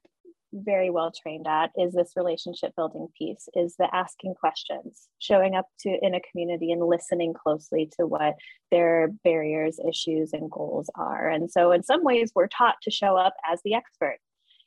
very 0.53 0.91
well 0.91 1.11
trained 1.11 1.47
at 1.47 1.71
is 1.77 1.93
this 1.93 2.13
relationship 2.17 2.75
building 2.75 3.09
piece 3.19 3.49
is 3.55 3.77
the 3.79 3.89
asking 3.95 4.35
questions 4.35 5.09
showing 5.19 5.55
up 5.55 5.67
to 5.81 5.99
in 6.01 6.15
a 6.15 6.21
community 6.21 6.73
and 6.73 6.83
listening 6.83 7.35
closely 7.35 7.91
to 7.99 8.07
what 8.07 8.35
their 8.71 9.09
barriers 9.25 9.79
issues 9.87 10.33
and 10.33 10.51
goals 10.51 10.89
are 10.95 11.29
and 11.29 11.51
so 11.51 11.73
in 11.73 11.83
some 11.83 12.03
ways 12.03 12.33
we're 12.35 12.49
taught 12.49 12.77
to 12.83 12.91
show 12.91 13.17
up 13.17 13.35
as 13.51 13.61
the 13.65 13.75
expert 13.75 14.19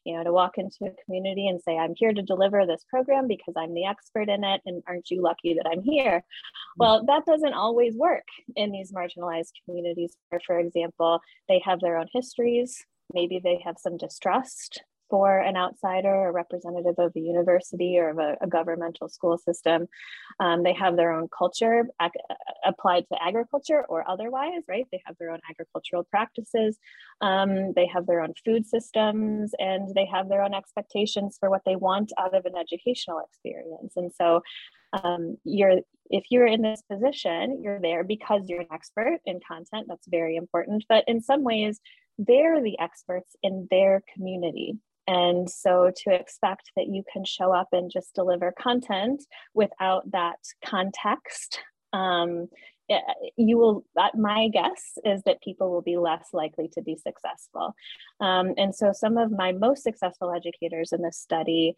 you 0.06 0.16
know, 0.16 0.24
to 0.24 0.32
walk 0.32 0.58
into 0.58 0.86
a 0.86 1.04
community 1.06 1.48
and 1.48 1.62
say, 1.62 1.78
I'm 1.78 1.94
here 1.96 2.14
to 2.14 2.22
deliver 2.22 2.66
this 2.66 2.86
program 2.90 3.28
because 3.28 3.54
I'm 3.58 3.74
the 3.74 3.86
expert 3.86 4.30
in 4.30 4.44
it. 4.44 4.62
And 4.66 4.84
aren't 4.88 5.12
you 5.12 5.22
lucky 5.22 5.54
that 5.54 5.68
I'm 5.68 5.84
here? 5.84 6.18
Mm-hmm. 6.18 6.80
Well, 6.80 7.06
that 7.06 7.26
doesn't 7.26 7.54
always 7.54 7.96
work 7.96 8.28
in 8.56 8.72
these 8.72 8.92
marginalized 8.92 9.52
communities 9.66 10.16
where, 10.30 10.42
for 10.46 10.60
example, 10.60 11.20
they 11.48 11.62
have 11.66 11.80
their 11.80 11.98
own 11.98 12.08
histories. 12.12 12.84
Maybe 13.14 13.40
they 13.44 13.62
have 13.66 13.78
some 13.78 13.98
distrust 13.98 14.82
for 15.12 15.38
an 15.38 15.58
outsider, 15.58 16.28
a 16.28 16.32
representative 16.32 16.96
of 16.98 17.12
a 17.16 17.20
university 17.20 18.00
or 18.00 18.10
of 18.10 18.18
a, 18.18 18.38
a 18.42 18.48
governmental 18.48 19.10
school 19.10 19.38
system. 19.38 19.88
Um, 20.40 20.64
they 20.64 20.74
have 20.74 20.96
their 20.96 21.12
own 21.12 21.28
culture 21.38 21.86
ag- 22.00 22.12
applied 22.66 23.06
to 23.10 23.22
agriculture 23.22 23.84
or 23.88 24.10
otherwise, 24.10 24.64
right? 24.68 24.88
They 24.92 25.02
have 25.06 25.18
their 25.20 25.32
own 25.32 25.42
agricultural 25.50 26.06
practices. 26.06 26.78
Um, 27.20 27.74
they 27.76 27.88
have 27.94 28.08
their 28.08 28.22
own 28.22 28.34
food 28.44 28.66
systems 28.66 29.52
and 29.60 29.94
they 29.94 30.08
have 30.12 30.30
their 30.30 30.44
own 30.44 30.54
expectations 30.54 31.38
for 31.40 31.50
what 31.50 31.62
they 31.66 31.76
want 31.76 32.14
out 32.18 32.34
of 32.34 32.46
an 32.46 32.54
educational 32.58 33.20
experience. 33.20 33.94
And 33.98 34.12
so 34.14 34.42
um, 34.94 35.38
you're 35.44 35.82
if 36.10 36.26
you're 36.30 36.48
in 36.48 36.62
this 36.62 36.82
position, 36.92 37.62
you're 37.64 37.80
there 37.80 38.04
because 38.04 38.42
you're 38.48 38.62
an 38.62 38.68
expert 38.74 39.20
in 39.26 39.40
content. 39.48 39.86
That's 39.88 40.08
very 40.10 40.36
important. 40.36 40.84
But 40.90 41.06
in 41.08 41.22
some 41.22 41.44
ways, 41.44 41.80
they're 42.18 42.62
the 42.62 42.78
experts 42.80 43.36
in 43.42 43.68
their 43.72 44.04
community. 44.14 44.78
And 45.12 45.50
so 45.50 45.92
to 46.04 46.14
expect 46.14 46.72
that 46.78 46.88
you 46.88 47.04
can 47.12 47.26
show 47.26 47.54
up 47.54 47.68
and 47.74 47.92
just 47.92 48.16
deliver 48.16 48.54
content 48.58 49.22
without 49.54 50.10
that 50.12 50.40
context, 50.64 51.60
um, 51.92 52.48
eh, 52.90 53.00
you 53.36 53.58
will, 53.58 53.84
my 54.16 54.48
guess 54.48 54.98
is 55.04 55.22
that 55.24 55.42
people 55.42 55.70
will 55.70 55.82
be 55.82 55.98
less 55.98 56.30
likely 56.32 56.70
to 56.76 56.82
be 56.82 56.96
successful. 56.96 57.76
Um, 58.22 58.54
and 58.58 58.74
so 58.74 58.94
some 58.94 59.18
of 59.18 59.32
my 59.32 59.52
most 59.52 59.84
successful 59.84 60.32
educators 60.32 60.94
in 60.94 61.02
this 61.02 61.18
study 61.18 61.76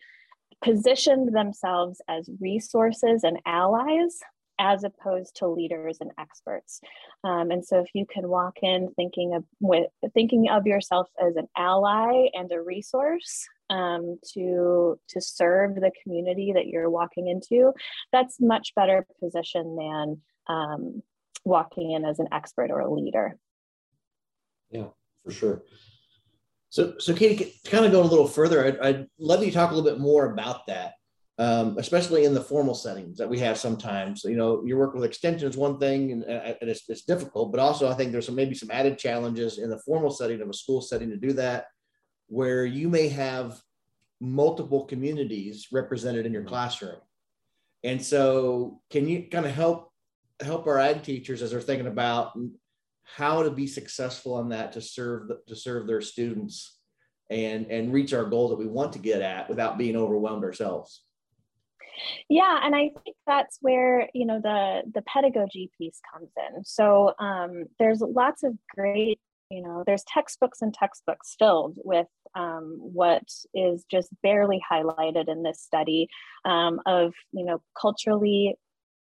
positioned 0.64 1.36
themselves 1.36 2.02
as 2.08 2.30
resources 2.40 3.24
and 3.24 3.40
allies 3.48 4.20
as 4.60 4.84
opposed 4.84 5.36
to 5.38 5.48
leaders 5.48 5.98
and 6.00 6.12
experts. 6.20 6.82
Um, 7.24 7.52
and 7.52 7.66
so 7.66 7.80
if 7.80 7.88
you 7.94 8.06
can 8.06 8.28
walk 8.28 8.58
in 8.62 8.92
thinking 8.96 9.34
of 9.36 9.44
with 9.60 9.88
thinking 10.14 10.50
of 10.50 10.68
yourself 10.68 11.08
as 11.20 11.36
an 11.36 11.48
ally 11.58 12.28
and 12.34 12.52
a 12.52 12.62
resource 12.62 13.48
um, 13.70 14.20
to 14.34 15.00
to 15.10 15.22
serve 15.22 15.76
the 15.76 15.92
community 16.04 16.54
that 16.54 16.68
you're 16.68 16.90
walking 16.90 17.28
into, 17.28 17.74
that's 18.12 18.40
much 18.40 18.74
better 18.76 19.06
position 19.22 19.76
than 19.76 20.22
um, 20.48 21.04
walking 21.46 21.92
in 21.92 22.06
as 22.06 22.20
an 22.20 22.28
expert 22.32 22.72
or 22.72 22.82
a 22.82 22.94
leader. 22.94 23.38
Yeah, 24.70 24.88
for 25.24 25.32
sure. 25.32 25.64
So, 26.70 26.96
so 26.98 27.14
Katie, 27.14 27.54
to 27.64 27.70
kind 27.70 27.86
of 27.86 27.92
go 27.92 28.02
a 28.02 28.04
little 28.04 28.28
further, 28.28 28.66
I'd, 28.66 28.80
I'd 28.80 29.08
love 29.20 29.42
you 29.42 29.52
to 29.52 29.52
talk 29.52 29.70
a 29.70 29.76
little 29.76 29.88
bit 29.88 30.00
more 30.00 30.32
about 30.32 30.66
that 30.66 30.94
um, 31.40 31.78
especially 31.80 32.26
in 32.26 32.34
the 32.34 32.42
formal 32.42 32.76
settings 32.76 33.18
that 33.18 33.30
we 33.30 33.40
have 33.40 33.58
sometimes. 33.58 34.24
You 34.24 34.36
know, 34.36 34.64
you're 34.66 34.78
working 34.78 35.02
with 35.02 35.10
extension 35.10 35.50
is 35.50 35.58
one 35.58 35.80
thing, 35.80 36.12
and, 36.12 36.24
and 36.24 36.70
it's, 36.70 36.88
it's, 36.90 37.04
difficult. 37.04 37.52
But 37.52 37.60
also, 37.60 37.90
I 37.90 37.96
think 37.96 38.12
there's 38.12 38.28
some 38.28 38.36
maybe 38.36 38.54
some 38.54 38.72
added 38.72 39.00
challenges 39.00 39.58
in 39.58 39.70
the 39.70 39.80
formal 39.80 40.12
setting 40.12 40.42
of 40.42 40.50
a 40.50 40.54
school 40.54 40.82
setting 40.82 41.10
to 41.10 41.18
do 41.18 41.34
that, 41.34 41.66
where 42.28 42.66
you 42.66 42.88
may 42.88 43.08
have 43.08 43.60
multiple 44.22 44.86
communities 44.86 45.68
represented 45.72 46.26
in 46.26 46.34
your 46.34 46.44
classroom. 46.44 47.00
And 47.84 48.02
so, 48.02 48.82
can 48.92 49.08
you 49.08 49.28
kind 49.30 49.46
of 49.46 49.54
help 49.54 49.92
help 50.40 50.68
our 50.68 50.78
ag 50.78 51.04
teachers 51.04 51.42
as 51.42 51.52
they're 51.52 51.62
thinking 51.62 51.88
about 51.88 52.38
how 53.04 53.44
to 53.44 53.52
be 53.52 53.68
successful 53.68 54.36
on 54.36 54.50
that 54.50 54.72
to 54.74 54.82
serve 54.82 55.32
to 55.48 55.56
serve 55.56 55.88
their 55.88 56.02
students 56.02 56.78
and 57.30 57.66
and 57.68 57.92
reach 57.92 58.14
our 58.14 58.26
goal 58.26 58.50
that 58.50 58.60
we 58.60 58.68
want 58.68 58.94
to 58.94 59.00
get 59.00 59.22
at 59.22 59.50
without 59.50 59.80
being 59.80 59.96
overwhelmed 59.96 60.44
ourselves? 60.44 61.03
Yeah, 62.30 62.60
and 62.64 62.76
I 62.76 62.92
think 63.04 63.16
that's 63.28 63.58
where 63.62 64.10
you 64.14 64.26
know 64.26 64.40
the 64.42 64.82
the 64.94 65.02
pedagogy 65.04 65.70
piece 65.78 66.00
comes 66.14 66.30
in. 66.38 66.64
So 66.64 67.14
um, 67.20 67.66
there's 67.80 68.02
lots 68.02 68.44
of 68.44 68.54
great 68.76 69.20
you 69.50 69.62
know 69.62 69.84
there's 69.86 70.04
textbooks 70.08 70.62
and 70.62 70.74
textbooks 70.74 71.36
filled 71.38 71.78
with 71.84 72.08
um, 72.36 72.78
what 72.80 73.24
is 73.54 73.86
just 73.90 74.10
barely 74.24 74.62
highlighted 74.72 75.30
in 75.30 75.44
this 75.44 75.62
study 75.62 76.08
um, 76.46 76.80
of 76.86 77.14
you 77.32 77.46
know 77.46 77.62
culturally 77.80 78.56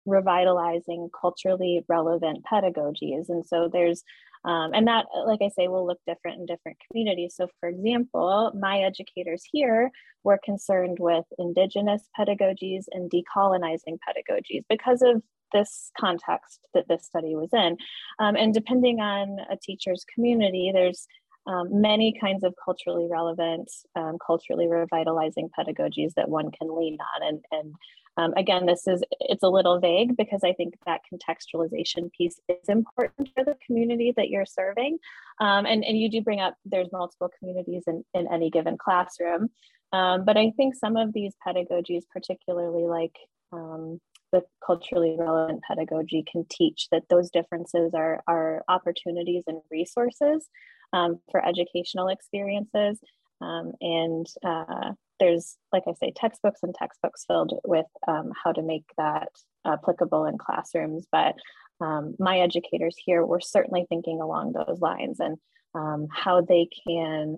revitalizing 0.06 1.08
culturally 1.18 1.84
relevant 1.88 2.44
pedagogies 2.50 3.28
and 3.28 3.46
so 3.46 3.68
there's 3.72 4.02
um, 4.44 4.72
and 4.74 4.86
that 4.86 5.06
like 5.26 5.40
i 5.42 5.48
say 5.48 5.68
will 5.68 5.86
look 5.86 5.98
different 6.06 6.38
in 6.38 6.46
different 6.46 6.78
communities 6.90 7.34
so 7.36 7.46
for 7.60 7.68
example 7.68 8.52
my 8.58 8.80
educators 8.80 9.42
here 9.50 9.90
were 10.24 10.38
concerned 10.44 10.98
with 11.00 11.24
indigenous 11.38 12.08
pedagogies 12.18 12.84
and 12.92 13.10
decolonizing 13.10 13.98
pedagogies 14.06 14.62
because 14.68 15.02
of 15.02 15.22
this 15.52 15.90
context 15.98 16.60
that 16.74 16.86
this 16.88 17.04
study 17.04 17.34
was 17.34 17.50
in. 17.52 17.76
Um, 18.18 18.36
and 18.36 18.54
depending 18.54 19.00
on 19.00 19.38
a 19.50 19.56
teacher's 19.60 20.04
community, 20.14 20.70
there's 20.72 21.06
um, 21.46 21.80
many 21.80 22.14
kinds 22.20 22.44
of 22.44 22.54
culturally 22.64 23.08
relevant, 23.10 23.70
um, 23.96 24.18
culturally 24.24 24.68
revitalizing 24.68 25.48
pedagogies 25.58 26.12
that 26.16 26.28
one 26.28 26.50
can 26.50 26.76
lean 26.76 26.98
on. 27.00 27.28
And, 27.28 27.44
and 27.50 27.74
um, 28.20 28.34
again, 28.36 28.66
this 28.66 28.86
is, 28.86 29.02
it's 29.20 29.42
a 29.42 29.48
little 29.48 29.80
vague 29.80 30.16
because 30.16 30.42
I 30.44 30.52
think 30.52 30.74
that 30.84 31.00
contextualization 31.10 32.12
piece 32.12 32.38
is 32.48 32.68
important 32.68 33.30
for 33.34 33.44
the 33.44 33.56
community 33.66 34.12
that 34.16 34.28
you're 34.28 34.46
serving. 34.46 34.98
Um, 35.40 35.64
and, 35.64 35.82
and 35.84 35.98
you 35.98 36.10
do 36.10 36.20
bring 36.20 36.40
up, 36.40 36.54
there's 36.66 36.92
multiple 36.92 37.30
communities 37.38 37.84
in, 37.86 38.04
in 38.12 38.28
any 38.30 38.50
given 38.50 38.76
classroom. 38.76 39.48
Um, 39.92 40.24
but 40.24 40.36
I 40.36 40.52
think 40.56 40.74
some 40.74 40.96
of 40.96 41.12
these 41.12 41.34
pedagogies, 41.46 42.02
particularly 42.12 42.86
like 42.86 43.16
um, 43.52 44.00
the 44.32 44.42
culturally 44.64 45.16
relevant 45.18 45.62
pedagogy 45.66 46.22
can 46.30 46.44
teach 46.50 46.88
that 46.92 47.08
those 47.08 47.30
differences 47.30 47.92
are, 47.94 48.22
are 48.28 48.62
opportunities 48.68 49.44
and 49.46 49.60
resources 49.70 50.46
um, 50.92 51.20
for 51.30 51.44
educational 51.44 52.08
experiences. 52.08 53.00
Um, 53.40 53.72
and 53.80 54.26
uh, 54.44 54.92
there's, 55.20 55.56
like 55.72 55.84
I 55.86 55.92
say, 55.92 56.12
textbooks 56.16 56.60
and 56.62 56.74
textbooks 56.74 57.24
filled 57.26 57.52
with 57.64 57.86
um, 58.08 58.32
how 58.42 58.52
to 58.52 58.62
make 58.62 58.84
that 58.98 59.28
applicable 59.64 60.24
in 60.24 60.38
classrooms. 60.38 61.06
But 61.12 61.36
um, 61.80 62.14
my 62.18 62.40
educators 62.40 62.96
here 63.04 63.24
were 63.24 63.40
certainly 63.40 63.86
thinking 63.88 64.20
along 64.20 64.52
those 64.52 64.80
lines 64.80 65.20
and 65.20 65.36
um, 65.74 66.08
how 66.12 66.40
they 66.40 66.68
can 66.86 67.36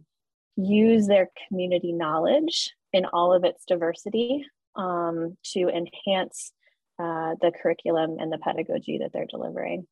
use 0.56 1.06
their 1.06 1.30
community 1.48 1.92
knowledge 1.92 2.72
in 2.92 3.04
all 3.06 3.34
of 3.34 3.44
its 3.44 3.64
diversity 3.66 4.44
um, 4.76 5.36
to 5.44 5.68
enhance 5.68 6.52
uh, 6.98 7.34
the 7.40 7.52
curriculum 7.62 8.16
and 8.18 8.32
the 8.32 8.38
pedagogy 8.38 8.98
that 8.98 9.12
they're 9.12 9.26
delivering. 9.26 9.86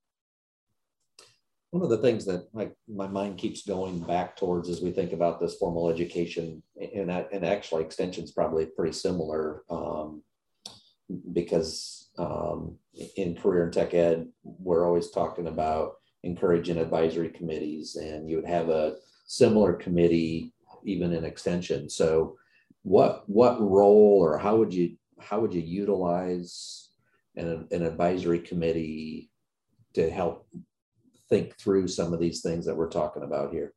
One 1.70 1.84
of 1.84 1.90
the 1.90 1.98
things 1.98 2.24
that 2.26 2.48
like 2.52 2.74
my 2.88 3.06
mind 3.06 3.38
keeps 3.38 3.62
going 3.62 4.00
back 4.00 4.36
towards 4.36 4.68
as 4.68 4.80
we 4.80 4.90
think 4.90 5.12
about 5.12 5.40
this 5.40 5.54
formal 5.54 5.88
education, 5.88 6.62
and 6.76 7.08
that, 7.08 7.28
and 7.32 7.44
actually 7.44 7.84
extension 7.84 8.24
is 8.24 8.32
probably 8.32 8.66
pretty 8.66 8.92
similar 8.92 9.62
um, 9.70 10.22
because 11.32 12.10
um, 12.18 12.76
in 13.16 13.36
career 13.36 13.64
and 13.64 13.72
tech 13.72 13.94
ed, 13.94 14.26
we're 14.42 14.84
always 14.84 15.10
talking 15.10 15.46
about 15.46 15.94
encouraging 16.24 16.76
advisory 16.76 17.28
committees, 17.28 17.96
and 17.96 18.28
you 18.28 18.36
would 18.36 18.48
have 18.48 18.68
a 18.68 18.96
similar 19.26 19.72
committee 19.72 20.52
even 20.84 21.12
in 21.12 21.24
extension. 21.24 21.88
So, 21.88 22.36
what 22.82 23.28
what 23.28 23.60
role 23.60 24.18
or 24.20 24.38
how 24.38 24.56
would 24.56 24.74
you 24.74 24.96
how 25.20 25.40
would 25.40 25.54
you 25.54 25.60
utilize 25.60 26.90
an, 27.36 27.68
an 27.70 27.82
advisory 27.82 28.40
committee 28.40 29.30
to 29.94 30.10
help 30.10 30.46
think 31.30 31.58
through 31.58 31.88
some 31.88 32.12
of 32.12 32.20
these 32.20 32.42
things 32.42 32.66
that 32.66 32.76
we're 32.76 32.90
talking 32.90 33.22
about 33.22 33.52
here? 33.52 33.72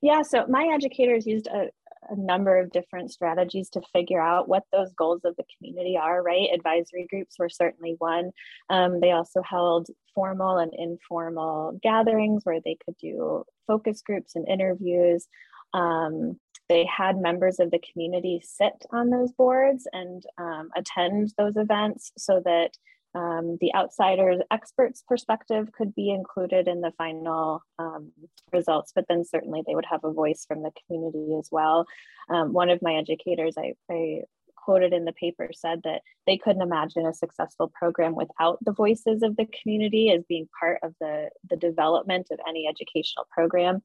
Yeah, 0.00 0.22
so 0.22 0.46
my 0.48 0.70
educators 0.72 1.26
used 1.26 1.46
a, 1.48 1.68
a, 2.08 2.16
number 2.16 2.58
of 2.58 2.72
different 2.72 3.10
strategies 3.10 3.68
to 3.70 3.82
figure 3.92 4.20
out 4.20 4.48
what 4.48 4.62
those 4.72 4.92
goals 4.94 5.22
of 5.24 5.36
the 5.36 5.44
community 5.56 5.98
are, 6.00 6.22
right? 6.22 6.48
Advisory 6.54 7.06
groups 7.10 7.36
were 7.38 7.48
certainly 7.48 7.96
one. 7.98 8.30
Um, 8.70 9.00
they 9.00 9.10
also 9.12 9.42
held 9.42 9.88
formal 10.14 10.58
and 10.58 10.72
informal 10.76 11.78
gatherings 11.82 12.44
where 12.44 12.60
they 12.64 12.76
could 12.84 12.96
do 12.98 13.44
focus 13.66 14.00
groups 14.00 14.36
and 14.36 14.48
interviews. 14.48 15.26
Um, 15.74 16.38
they 16.68 16.86
had 16.86 17.18
members 17.18 17.60
of 17.60 17.70
the 17.70 17.80
community 17.92 18.40
sit 18.42 18.72
on 18.90 19.10
those 19.10 19.32
boards 19.32 19.86
and 19.92 20.22
um, 20.38 20.70
attend 20.76 21.32
those 21.36 21.56
events 21.56 22.12
so 22.16 22.40
that 22.44 22.70
um, 23.14 23.58
the 23.60 23.74
outsiders 23.74 24.40
experts 24.50 25.02
perspective 25.06 25.70
could 25.72 25.94
be 25.94 26.10
included 26.10 26.68
in 26.68 26.80
the 26.80 26.92
final 26.98 27.62
um, 27.78 28.12
results 28.52 28.92
but 28.94 29.06
then 29.08 29.24
certainly 29.24 29.62
they 29.66 29.74
would 29.74 29.86
have 29.88 30.04
a 30.04 30.12
voice 30.12 30.44
from 30.46 30.62
the 30.62 30.72
community 30.86 31.36
as 31.38 31.48
well 31.50 31.86
um, 32.30 32.52
one 32.52 32.70
of 32.70 32.82
my 32.82 32.94
educators 32.94 33.54
I, 33.58 33.74
I 33.90 34.22
quoted 34.64 34.92
in 34.92 35.04
the 35.04 35.12
paper 35.12 35.50
said 35.52 35.82
that 35.84 36.00
they 36.26 36.38
couldn't 36.38 36.62
imagine 36.62 37.06
a 37.06 37.12
successful 37.12 37.70
program 37.78 38.14
without 38.14 38.58
the 38.64 38.72
voices 38.72 39.22
of 39.22 39.36
the 39.36 39.46
community 39.46 40.10
as 40.10 40.24
being 40.24 40.48
part 40.58 40.78
of 40.82 40.94
the, 41.00 41.28
the 41.50 41.56
development 41.56 42.28
of 42.30 42.40
any 42.48 42.66
educational 42.66 43.26
program. 43.30 43.82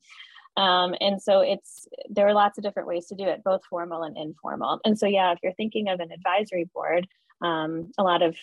Um, 0.58 0.96
and 1.00 1.22
so 1.22 1.42
it's 1.42 1.88
there 2.10 2.28
are 2.28 2.34
lots 2.34 2.58
of 2.58 2.64
different 2.64 2.88
ways 2.88 3.08
to 3.08 3.16
do 3.16 3.26
it, 3.26 3.44
both 3.44 3.62
formal 3.70 4.04
and 4.04 4.18
informal. 4.18 4.80
And 4.84 4.98
so 4.98 5.06
yeah, 5.06 5.32
if 5.32 5.40
you're 5.44 5.54
thinking 5.54 5.90
of 5.90 6.00
an 6.00 6.12
advisory 6.12 6.70
board, 6.74 7.08
um, 7.42 7.92
a 7.98 8.04
lot 8.04 8.22
of 8.22 8.36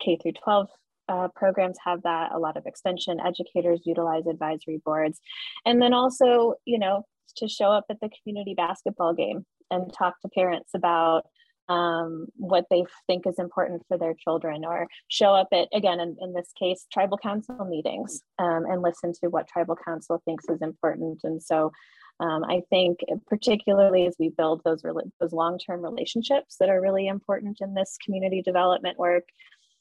K 0.00 0.18
through 0.20 0.32
12 0.42 0.68
uh, 1.08 1.28
programs 1.34 1.76
have 1.84 2.02
that. 2.02 2.32
A 2.32 2.38
lot 2.38 2.56
of 2.56 2.66
extension 2.66 3.18
educators 3.20 3.80
utilize 3.84 4.26
advisory 4.26 4.80
boards, 4.84 5.20
and 5.64 5.80
then 5.80 5.92
also 5.92 6.54
you 6.64 6.78
know 6.78 7.04
to 7.36 7.48
show 7.48 7.70
up 7.70 7.84
at 7.90 8.00
the 8.00 8.10
community 8.22 8.54
basketball 8.54 9.14
game 9.14 9.44
and 9.70 9.92
talk 9.92 10.20
to 10.20 10.28
parents 10.28 10.70
about 10.74 11.22
um, 11.68 12.26
what 12.34 12.64
they 12.68 12.84
think 13.06 13.26
is 13.26 13.38
important 13.38 13.82
for 13.86 13.96
their 13.96 14.14
children, 14.14 14.64
or 14.64 14.88
show 15.08 15.32
up 15.32 15.48
at, 15.52 15.68
again, 15.72 16.00
in, 16.00 16.16
in 16.20 16.32
this 16.32 16.50
case, 16.58 16.86
tribal 16.92 17.16
council 17.16 17.64
meetings 17.64 18.22
um, 18.40 18.64
and 18.68 18.82
listen 18.82 19.12
to 19.20 19.28
what 19.28 19.46
tribal 19.46 19.76
council 19.76 20.20
thinks 20.24 20.46
is 20.48 20.60
important. 20.62 21.20
And 21.22 21.40
so 21.40 21.70
um, 22.18 22.44
I 22.44 22.62
think, 22.70 22.98
particularly 23.28 24.06
as 24.06 24.16
we 24.18 24.30
build 24.30 24.62
those, 24.64 24.82
those 25.20 25.32
long 25.32 25.58
term 25.58 25.82
relationships 25.82 26.56
that 26.58 26.68
are 26.68 26.80
really 26.80 27.06
important 27.06 27.58
in 27.60 27.72
this 27.72 27.96
community 28.04 28.42
development 28.42 28.98
work, 28.98 29.24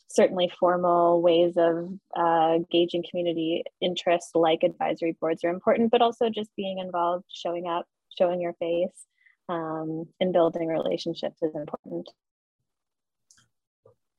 certainly 0.09 0.51
formal 0.59 1.21
ways 1.21 1.53
of 1.55 1.89
uh, 2.15 2.59
gauging 2.71 3.03
community 3.09 3.63
interest 3.79 4.31
like 4.33 4.63
advisory 4.63 5.15
boards 5.19 5.43
are 5.43 5.49
important, 5.49 5.91
but 5.91 6.01
also 6.01 6.29
just 6.29 6.49
being 6.55 6.79
involved, 6.79 7.25
showing 7.29 7.67
up, 7.67 7.85
showing 8.17 8.41
your 8.41 8.53
face 8.53 9.05
um, 9.49 10.05
and 10.19 10.33
building 10.33 10.67
relationships 10.67 11.41
is 11.41 11.55
important. 11.55 12.09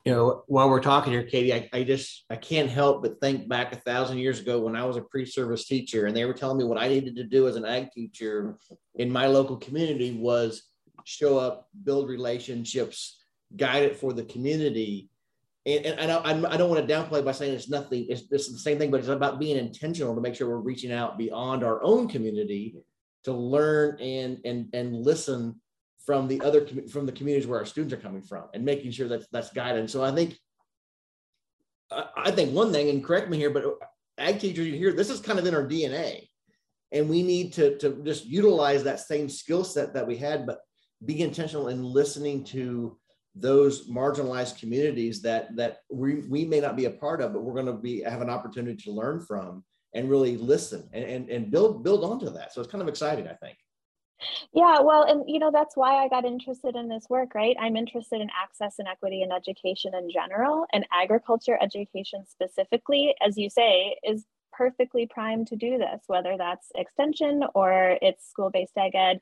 You 0.04 0.12
know, 0.12 0.44
while 0.46 0.70
we're 0.70 0.80
talking 0.80 1.12
here, 1.12 1.24
Katie, 1.24 1.52
I, 1.52 1.68
I 1.74 1.84
just 1.84 2.24
I 2.30 2.36
can't 2.36 2.70
help 2.70 3.02
but 3.02 3.20
think 3.20 3.48
back 3.48 3.72
a 3.72 3.76
thousand 3.76 4.18
years 4.18 4.40
ago 4.40 4.58
when 4.60 4.74
I 4.74 4.84
was 4.84 4.96
a 4.96 5.02
pre-service 5.02 5.66
teacher, 5.66 6.06
and 6.06 6.16
they 6.16 6.24
were 6.24 6.32
telling 6.32 6.56
me 6.56 6.64
what 6.64 6.78
I 6.78 6.88
needed 6.88 7.16
to 7.16 7.24
do 7.24 7.48
as 7.48 7.56
an 7.56 7.66
ag 7.66 7.90
teacher 7.92 8.56
in 8.94 9.10
my 9.10 9.26
local 9.26 9.58
community 9.58 10.12
was 10.12 10.62
show 11.04 11.36
up, 11.36 11.68
build 11.84 12.08
relationships, 12.08 13.22
guide 13.56 13.82
it 13.82 13.96
for 13.96 14.12
the 14.14 14.24
community. 14.24 15.10
And, 15.66 15.84
and, 15.84 16.10
I, 16.10 16.52
I, 16.52 16.56
don't 16.56 16.70
want 16.70 16.86
to 16.86 16.92
downplay 16.92 17.22
by 17.22 17.32
saying 17.32 17.52
it's 17.52 17.68
nothing, 17.68 18.06
it's, 18.08 18.22
it's 18.30 18.50
the 18.50 18.58
same 18.58 18.78
thing, 18.78 18.90
but 18.90 19.00
it's 19.00 19.10
about 19.10 19.38
being 19.38 19.58
intentional 19.58 20.14
to 20.14 20.20
make 20.20 20.34
sure 20.34 20.48
we're 20.48 20.56
reaching 20.56 20.90
out 20.90 21.18
beyond 21.18 21.62
our 21.62 21.82
own 21.84 22.08
community 22.08 22.76
to 23.24 23.32
learn 23.32 24.00
and 24.00 24.38
and 24.44 24.68
and 24.72 24.96
listen 24.96 25.60
from 26.06 26.26
the 26.28 26.40
other 26.40 26.66
from 26.90 27.06
the 27.06 27.12
communities 27.12 27.46
where 27.46 27.58
our 27.58 27.66
students 27.66 27.92
are 27.92 27.98
coming 27.98 28.22
from 28.22 28.44
and 28.54 28.64
making 28.64 28.90
sure 28.90 29.08
that 29.08 29.30
that's 29.32 29.52
guided. 29.52 29.90
So 29.90 30.02
I 30.02 30.12
think 30.12 30.38
I 32.16 32.30
think 32.30 32.54
one 32.54 32.72
thing, 32.72 32.88
and 32.88 33.04
correct 33.04 33.28
me 33.28 33.36
here, 33.36 33.50
but 33.50 33.64
ag 34.16 34.38
teachers, 34.38 34.66
you 34.66 34.74
hear 34.74 34.92
this 34.92 35.10
is 35.10 35.20
kind 35.20 35.38
of 35.38 35.46
in 35.46 35.54
our 35.54 35.66
DNA, 35.66 36.28
and 36.92 37.08
we 37.08 37.22
need 37.22 37.52
to 37.54 37.76
to 37.78 38.02
just 38.04 38.26
utilize 38.26 38.84
that 38.84 39.00
same 39.00 39.28
skill 39.28 39.64
set 39.64 39.92
that 39.94 40.06
we 40.06 40.16
had, 40.16 40.46
but 40.46 40.60
be 41.04 41.20
intentional 41.20 41.68
in 41.68 41.82
listening 41.82 42.44
to 42.44 42.96
those 43.34 43.88
marginalized 43.88 44.58
communities 44.58 45.22
that 45.22 45.54
that 45.56 45.78
we, 45.90 46.22
we 46.28 46.44
may 46.44 46.60
not 46.60 46.76
be 46.76 46.86
a 46.86 46.90
part 46.90 47.20
of, 47.20 47.32
but 47.32 47.42
we're 47.42 47.54
going 47.54 47.66
to 47.66 47.72
be 47.72 48.02
have 48.02 48.22
an 48.22 48.30
opportunity 48.30 48.76
to 48.84 48.90
learn 48.90 49.20
from 49.20 49.64
and 49.94 50.08
really 50.08 50.36
listen 50.36 50.88
and, 50.92 51.04
and, 51.04 51.30
and 51.30 51.50
build 51.50 51.84
build 51.84 52.04
onto 52.04 52.30
that. 52.30 52.52
So 52.52 52.60
it's 52.60 52.70
kind 52.70 52.82
of 52.82 52.88
exciting, 52.88 53.28
I 53.28 53.34
think. 53.34 53.56
Yeah, 54.52 54.80
well, 54.80 55.04
and 55.04 55.24
you 55.26 55.38
know, 55.38 55.50
that's 55.50 55.76
why 55.76 56.04
I 56.04 56.08
got 56.08 56.24
interested 56.24 56.76
in 56.76 56.88
this 56.88 57.06
work, 57.08 57.34
right? 57.34 57.56
I'm 57.58 57.76
interested 57.76 58.20
in 58.20 58.28
access 58.40 58.78
and 58.78 58.86
equity 58.86 59.22
in 59.22 59.32
education 59.32 59.94
in 59.94 60.10
general, 60.10 60.66
and 60.72 60.86
agriculture 60.92 61.58
education 61.60 62.24
specifically, 62.28 63.14
as 63.24 63.38
you 63.38 63.48
say, 63.48 63.96
is 64.02 64.24
perfectly 64.60 65.06
primed 65.06 65.46
to 65.46 65.56
do 65.56 65.78
this, 65.78 66.02
whether 66.06 66.36
that's 66.36 66.68
extension 66.74 67.42
or 67.54 67.96
it's 68.02 68.28
school 68.28 68.50
based 68.50 68.76
ag 68.76 68.94
ed. 68.94 69.18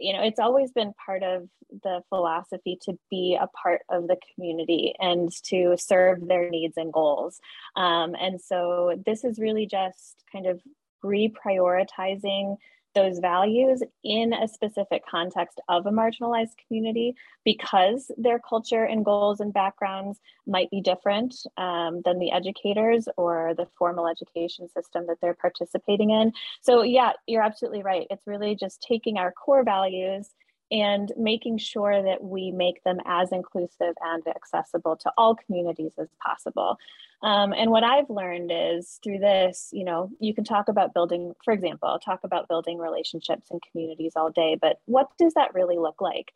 You 0.00 0.14
know, 0.14 0.22
it's 0.24 0.40
always 0.40 0.72
been 0.72 0.92
part 1.06 1.22
of 1.22 1.48
the 1.84 2.02
philosophy 2.08 2.76
to 2.86 2.98
be 3.08 3.38
a 3.40 3.46
part 3.46 3.82
of 3.88 4.08
the 4.08 4.16
community 4.34 4.94
and 4.98 5.30
to 5.44 5.76
serve 5.78 6.26
their 6.26 6.50
needs 6.50 6.76
and 6.76 6.92
goals. 6.92 7.38
Um, 7.76 8.16
and 8.20 8.40
so 8.40 9.00
this 9.06 9.22
is 9.22 9.38
really 9.38 9.66
just 9.66 10.24
kind 10.32 10.48
of 10.48 10.60
reprioritizing 11.04 12.56
those 12.94 13.18
values 13.18 13.82
in 14.04 14.32
a 14.32 14.48
specific 14.48 15.02
context 15.08 15.60
of 15.68 15.86
a 15.86 15.90
marginalized 15.90 16.54
community 16.66 17.14
because 17.44 18.10
their 18.16 18.38
culture 18.38 18.84
and 18.84 19.04
goals 19.04 19.40
and 19.40 19.52
backgrounds 19.52 20.20
might 20.46 20.70
be 20.70 20.80
different 20.80 21.34
um, 21.56 22.02
than 22.04 22.18
the 22.18 22.32
educators 22.32 23.08
or 23.16 23.54
the 23.56 23.66
formal 23.78 24.08
education 24.08 24.68
system 24.68 25.06
that 25.06 25.18
they're 25.20 25.34
participating 25.34 26.10
in. 26.10 26.32
So, 26.60 26.82
yeah, 26.82 27.12
you're 27.26 27.42
absolutely 27.42 27.82
right. 27.82 28.06
It's 28.10 28.26
really 28.26 28.54
just 28.54 28.84
taking 28.86 29.16
our 29.16 29.32
core 29.32 29.64
values 29.64 30.30
and 30.70 31.12
making 31.16 31.58
sure 31.58 32.02
that 32.02 32.22
we 32.22 32.52
make 32.52 32.82
them 32.84 32.98
as 33.04 33.32
inclusive 33.32 33.94
and 34.02 34.22
accessible 34.28 34.96
to 34.96 35.12
all 35.16 35.34
communities 35.34 35.92
as 35.98 36.08
possible. 36.24 36.76
Um, 37.22 37.52
and 37.52 37.70
what 37.70 37.84
I've 37.84 38.08
learned 38.08 38.50
is 38.54 38.98
through 39.02 39.18
this, 39.18 39.70
you 39.72 39.84
know, 39.84 40.10
you 40.20 40.34
can 40.34 40.44
talk 40.44 40.68
about 40.68 40.94
building, 40.94 41.34
for 41.44 41.52
example, 41.52 41.88
I'll 41.88 41.98
talk 41.98 42.20
about 42.24 42.48
building 42.48 42.78
relationships 42.78 43.48
and 43.50 43.60
communities 43.70 44.12
all 44.16 44.30
day, 44.30 44.56
but 44.60 44.80
what 44.86 45.08
does 45.18 45.34
that 45.34 45.54
really 45.54 45.76
look 45.76 46.00
like? 46.00 46.32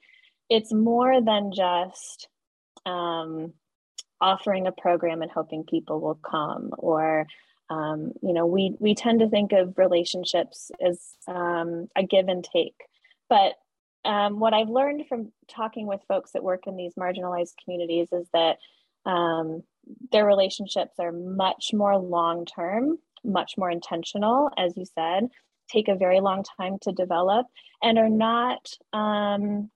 It's 0.51 0.73
more 0.73 1.23
than 1.23 1.53
just 1.53 2.29
um, 2.85 3.55
offering 4.21 4.67
a 4.67 4.73
program 4.73 5.23
and 5.23 5.31
hoping 5.31 5.65
people 5.65 6.01
will 6.01 6.15
come 6.17 6.71
or 6.79 7.27
um, 7.71 8.13
you 8.23 8.33
know 8.33 8.47
we 8.47 8.77
we 8.79 8.95
tend 8.95 9.21
to 9.21 9.29
think 9.29 9.53
of 9.53 9.79
relationships 9.79 10.71
as 10.85 11.01
um, 11.27 11.89
a 11.97 12.03
give 12.03 12.29
and 12.29 12.45
take 12.45 12.77
but 13.29 13.55
um, 14.05 14.39
what 14.39 14.55
I've 14.55 14.69
learned 14.69 15.07
from 15.09 15.33
talking 15.49 15.87
with 15.87 16.01
folks 16.09 16.33
that 16.33 16.45
work 16.45 16.67
in 16.67 16.77
these 16.77 16.95
marginalized 16.95 17.55
communities 17.63 18.09
is 18.13 18.27
that 18.33 18.59
um, 19.07 19.63
their 20.13 20.27
relationships 20.27 20.95
are 20.99 21.13
much 21.13 21.73
more 21.73 21.97
long 21.99 22.47
term, 22.47 22.99
much 23.25 23.55
more 23.57 23.71
intentional, 23.71 24.51
as 24.57 24.77
you 24.77 24.85
said, 24.95 25.29
take 25.71 25.89
a 25.89 25.95
very 25.95 26.21
long 26.21 26.45
time 26.59 26.79
to 26.83 26.93
develop, 26.93 27.47
and 27.83 27.99
are 27.99 28.09
not. 28.09 28.69
Um, 28.93 29.71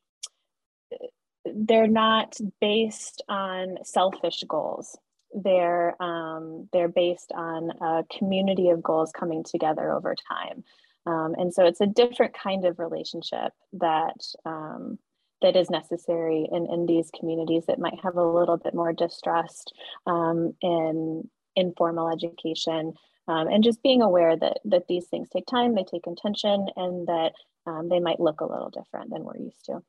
they're 1.55 1.89
not 1.89 2.37
based 2.61 3.23
on 3.29 3.79
selfish 3.83 4.45
goals. 4.47 4.99
They're 5.35 6.01
um, 6.03 6.69
they're 6.73 6.89
based 6.89 7.33
on 7.35 7.71
a 7.81 8.05
community 8.19 8.71
of 8.71 8.83
goals 8.83 9.13
coming 9.13 9.45
together 9.45 9.93
over 9.93 10.15
time. 10.31 10.65
Um, 11.09 11.35
and 11.39 11.53
so 11.53 11.65
it's 11.65 11.81
a 11.81 11.87
different 11.87 12.35
kind 12.35 12.67
of 12.67 12.79
relationship 12.79 13.53
that 13.73 14.21
um, 14.45 14.99
that 15.41 15.57
is 15.57 15.71
necessary 15.71 16.49
in, 16.53 16.67
in 16.67 16.85
these 16.85 17.11
communities 17.19 17.65
that 17.67 17.79
might 17.79 17.99
have 18.03 18.17
a 18.17 18.27
little 18.27 18.57
bit 18.57 18.75
more 18.75 18.93
distrust 18.93 19.73
um, 20.07 20.53
in 20.61 21.29
informal 21.57 22.11
education 22.11 22.93
um, 23.29 23.47
and 23.49 23.63
just 23.63 23.83
being 23.83 24.03
aware 24.03 24.37
that 24.37 24.59
that 24.65 24.89
these 24.89 25.07
things 25.07 25.29
take 25.29 25.47
time, 25.47 25.75
they 25.75 25.85
take 25.85 26.07
intention, 26.07 26.67
and 26.77 27.07
that 27.07 27.33
um, 27.67 27.89
they 27.89 28.01
might 28.01 28.21
look 28.21 28.41
a 28.41 28.47
little 28.47 28.71
different 28.71 29.11
than 29.11 29.23
we're 29.23 29.39
used 29.39 29.65
to. 29.67 29.83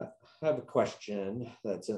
I 0.00 0.46
have 0.46 0.58
a 0.58 0.62
question 0.62 1.50
that's 1.62 1.90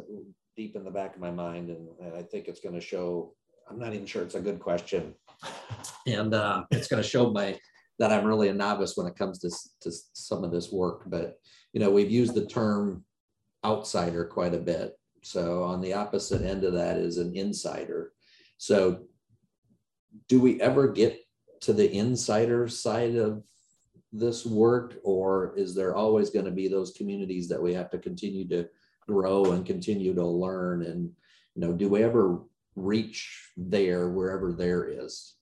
deep 0.57 0.77
in 0.77 0.85
the 0.85 0.91
back 0.91 1.15
of 1.15 1.21
my 1.21 1.31
mind, 1.31 1.71
and 1.71 2.15
I 2.15 2.23
think 2.23 2.47
it's 2.47 2.61
going 2.61 2.75
to 2.75 2.81
show. 2.81 3.35
I'm 3.71 3.79
not 3.79 3.95
even 3.95 4.07
sure 4.07 4.23
it's 4.23 4.35
a 4.35 4.41
good 4.41 4.61
question, 4.61 5.15
and 6.07 6.35
uh, 6.35 6.65
it's 6.71 6.89
going 6.89 7.03
to 7.03 7.09
show 7.09 7.31
my 7.31 7.59
that 7.99 8.13
I'm 8.13 8.25
really 8.25 8.49
a 8.49 8.55
novice 8.55 8.97
when 8.97 9.07
it 9.07 9.17
comes 9.17 9.39
to, 9.41 9.51
to 9.83 9.93
some 10.13 10.45
of 10.45 10.51
this 10.51 10.73
work. 10.73 11.03
But, 11.07 11.39
you 11.73 11.81
know, 11.81 11.91
we've 11.91 12.11
used 12.11 12.35
the 12.35 12.47
term 12.47 13.05
outsider 13.65 14.25
quite 14.25 14.55
a 14.55 14.59
bit. 14.59 14.99
So 15.23 15.63
on 15.63 15.81
the 15.81 15.93
opposite 15.93 16.43
end 16.43 16.65
of 16.65 16.73
that 16.73 16.97
is 16.97 17.19
an 17.19 17.37
insider. 17.37 18.13
So 18.59 19.03
do 20.29 20.41
we 20.41 20.61
ever 20.61 20.89
get 20.89 21.21
to 21.61 21.73
the 21.73 21.91
insider 21.93 22.67
side 22.69 23.17
of 23.17 23.45
this 24.13 24.45
work 24.45 24.99
or 25.05 25.55
is 25.57 25.75
there 25.75 25.95
always 25.95 26.31
going 26.31 26.45
to 26.45 26.51
be 26.51 26.69
those 26.69 26.93
communities 26.93 27.49
that 27.49 27.63
we 27.63 27.73
have 27.73 27.91
to 27.91 27.99
continue 27.99 28.47
to 28.49 28.69
grow 29.07 29.53
and 29.53 29.65
continue 29.65 30.15
to 30.15 30.25
learn 30.25 30.83
and 30.83 31.11
you 31.55 31.63
know 31.63 31.73
do 31.73 31.89
we 31.89 32.03
ever 32.03 32.41
reach 32.77 33.51
there 33.57 34.11
wherever 34.11 34.53
there 34.53 34.85
is 34.85 35.37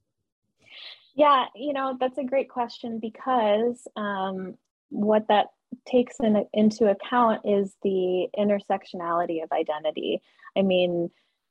yeah, 1.14 1.46
you 1.55 1.73
know, 1.73 1.96
that's 1.99 2.18
a 2.18 2.25
great 2.25 2.49
question 2.49 2.99
because 3.01 3.87
um, 3.96 4.55
what 4.90 5.29
that 5.29 5.49
takes 5.87 6.16
in, 6.20 6.44
into 6.53 6.88
account 6.88 7.42
is 7.44 7.77
the 7.83 8.29
intersectionality 8.38 9.42
of 9.42 9.53
identity. 9.53 10.20
I 10.57 10.62
mean, 10.62 11.11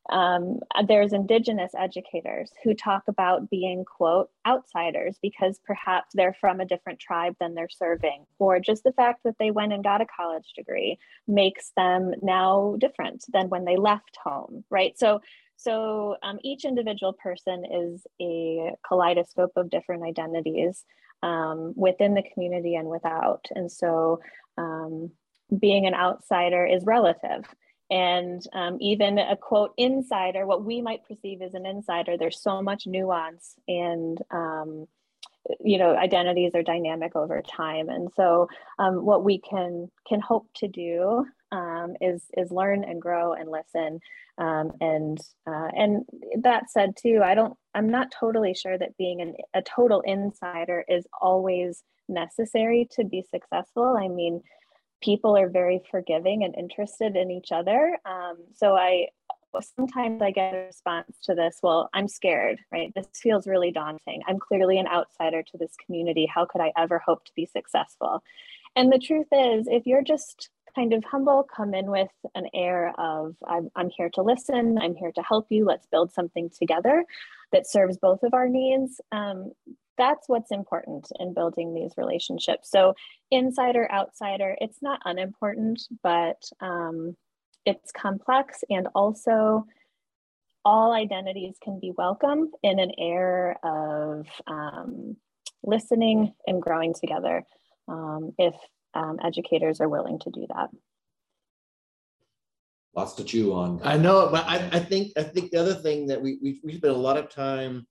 um, 0.10 0.60
there's 0.88 1.14
indigenous 1.14 1.72
educators 1.78 2.52
who 2.64 2.74
talk 2.74 3.04
about 3.08 3.50
being 3.50 3.86
quote 3.86 4.30
outsiders 4.48 5.18
because 5.22 5.60
perhaps 5.66 6.10
they're 6.14 6.36
from 6.40 6.60
a 6.60 6.66
different 6.66 7.00
tribe 7.00 7.36
than 7.40 7.54
they're 7.54 7.70
serving 7.70 8.26
or 8.40 8.60
just 8.60 8.84
the 8.84 8.94
fact 8.94 9.22
that 9.24 9.36
they 9.40 9.52
went 9.52 9.74
and 9.74 9.84
got 9.84 10.02
a 10.02 10.08
college 10.08 10.54
degree 10.56 10.98
makes 11.28 11.72
them 11.78 12.14
now 12.24 12.76
different 12.80 13.24
than 13.32 13.50
when 13.50 13.66
they 13.66 13.78
left 13.78 14.18
home 14.24 14.64
right 14.72 14.98
so 14.98 15.22
so 15.60 16.16
um, 16.24 16.40
each 16.42 16.64
individual 16.64 17.12
person 17.12 17.66
is 17.70 18.08
a 18.22 18.72
kaleidoscope 18.88 19.52
of 19.58 19.70
different 19.70 20.04
identities 20.04 20.86
um, 21.22 21.74
within 21.76 22.14
the 22.14 22.24
community 22.34 22.76
and 22.76 22.88
without. 22.88 23.46
And 23.54 23.70
so 23.70 24.22
um, 24.58 25.12
being 25.60 25.86
an 25.86 25.94
outsider 25.94 26.66
is 26.66 26.86
relative. 26.86 27.44
And 27.92 28.42
um, 28.54 28.78
even 28.80 29.18
a 29.18 29.36
quote 29.36 29.74
insider, 29.76 30.46
what 30.46 30.64
we 30.64 30.82
might 30.82 31.06
perceive 31.06 31.42
as 31.42 31.54
an 31.56 31.66
insider, 31.66 32.18
there's 32.18 32.42
so 32.42 32.62
much 32.62 32.88
nuance 32.88 33.56
and 33.68 34.18
um, 34.32 34.88
you 35.60 35.78
know 35.78 35.96
identities 35.96 36.52
are 36.54 36.62
dynamic 36.62 37.16
over 37.16 37.42
time 37.42 37.90
and 37.90 38.10
so 38.16 38.48
um, 38.78 39.04
what 39.04 39.24
we 39.24 39.40
can 39.40 39.90
can 40.08 40.20
hope 40.20 40.48
to 40.54 40.68
do 40.68 41.26
um, 41.52 41.96
is 42.02 42.24
is 42.38 42.52
learn 42.52 42.84
and 42.84 43.02
grow 43.02 43.34
and 43.34 43.50
listen 43.50 44.00
um, 44.38 44.72
and 44.82 45.20
uh, 45.48 45.70
and 45.76 46.06
that 46.42 46.70
said 46.70 46.94
too 46.98 47.22
i 47.24 47.34
don't 47.34 47.56
i'm 47.74 47.90
not 47.90 48.14
totally 48.18 48.54
sure 48.54 48.78
that 48.78 48.98
being 48.98 49.22
an, 49.22 49.36
a 49.54 49.62
total 49.62 50.02
insider 50.02 50.84
is 50.88 51.06
always 51.22 51.84
necessary 52.08 52.88
to 52.92 53.04
be 53.04 53.24
successful 53.30 53.98
i 54.00 54.08
mean 54.08 54.42
people 55.02 55.38
are 55.38 55.50
very 55.50 55.82
forgiving 55.90 56.44
and 56.44 56.56
interested 56.56 57.16
in 57.16 57.32
each 57.32 57.52
other 57.52 57.98
um, 58.06 58.38
so 58.56 58.76
i 58.76 59.08
sometimes 59.76 60.22
I 60.22 60.32
get 60.32 60.54
a 60.54 60.66
response 60.68 61.18
to 61.24 61.36
this, 61.36 61.60
well, 61.64 61.90
I'm 61.94 62.08
scared, 62.08 62.60
right? 62.72 62.94
This 62.96 63.08
feels 63.16 63.48
really 63.48 63.72
daunting. 63.72 64.22
I'm 64.28 64.40
clearly 64.40 64.78
an 64.78 64.88
outsider 64.88 65.44
to 65.44 65.58
this 65.58 65.76
community. 65.86 66.28
How 66.34 66.46
could 66.46 66.62
I 66.62 66.72
ever 66.78 67.00
hope 67.00 67.26
to 67.26 67.32
be 67.36 67.46
successful? 67.46 68.24
And 68.76 68.92
the 68.92 69.00
truth 69.00 69.28
is, 69.32 69.68
if 69.68 69.86
you're 69.86 70.04
just 70.04 70.50
kind 70.76 70.94
of 70.94 71.04
humble, 71.04 71.48
come 71.56 71.74
in 71.74 71.90
with 71.90 72.12
an 72.36 72.48
air 72.54 72.94
of, 72.98 73.36
I'm, 73.48 73.70
I'm 73.76 73.90
here 73.90 74.10
to 74.16 74.22
listen, 74.22 74.78
I'm 74.78 74.96
here 74.96 75.12
to 75.14 75.22
help 75.22 75.48
you, 75.50 75.66
let's 75.66 75.88
build 75.88 76.12
something 76.12 76.50
together 76.58 77.06
that 77.52 77.70
serves 77.70 77.98
both 77.98 78.24
of 78.24 78.34
our 78.34 78.48
needs. 78.48 79.02
Um, 79.12 79.52
that's 79.98 80.28
what's 80.28 80.52
important 80.52 81.12
in 81.20 81.34
building 81.34 81.74
these 81.74 81.92
relationships. 81.98 82.72
So, 82.72 82.94
insider, 83.32 83.92
outsider, 83.92 84.56
it's 84.62 84.82
not 84.82 85.02
unimportant, 85.04 85.82
but 86.02 86.42
um, 86.62 87.18
it's 87.66 87.92
complex 87.92 88.64
and 88.70 88.88
also 88.96 89.66
all 90.66 90.94
identities 90.94 91.56
can 91.64 91.80
be 91.80 91.92
welcome 91.98 92.52
in 92.64 92.80
an 92.80 92.92
air 92.98 93.58
of 93.64 94.28
um, 94.48 95.18
listening 95.64 96.34
and 96.48 96.62
growing 96.62 96.94
together 96.94 97.44
um, 97.88 98.34
if 98.38 98.54
um, 98.94 99.18
educators 99.24 99.82
are 99.82 99.90
willing 99.90 100.20
to 100.20 100.30
do 100.30 100.46
that. 100.50 100.70
Lots 102.96 103.14
to 103.14 103.24
chew 103.24 103.54
on. 103.54 103.82
I 103.84 103.98
know, 103.98 104.30
but 104.32 104.46
I, 104.46 104.70
I 104.74 104.80
think 104.80 105.14
I 105.16 105.24
think 105.24 105.52
the 105.52 105.60
other 105.60 105.76
thing 105.76 106.08
that 106.08 106.22
we, 106.22 106.40
we 106.42 106.60
we 106.64 106.74
spend 106.74 106.94
a 106.94 106.98
lot 106.98 107.18
of 107.18 107.30
time 107.30 107.88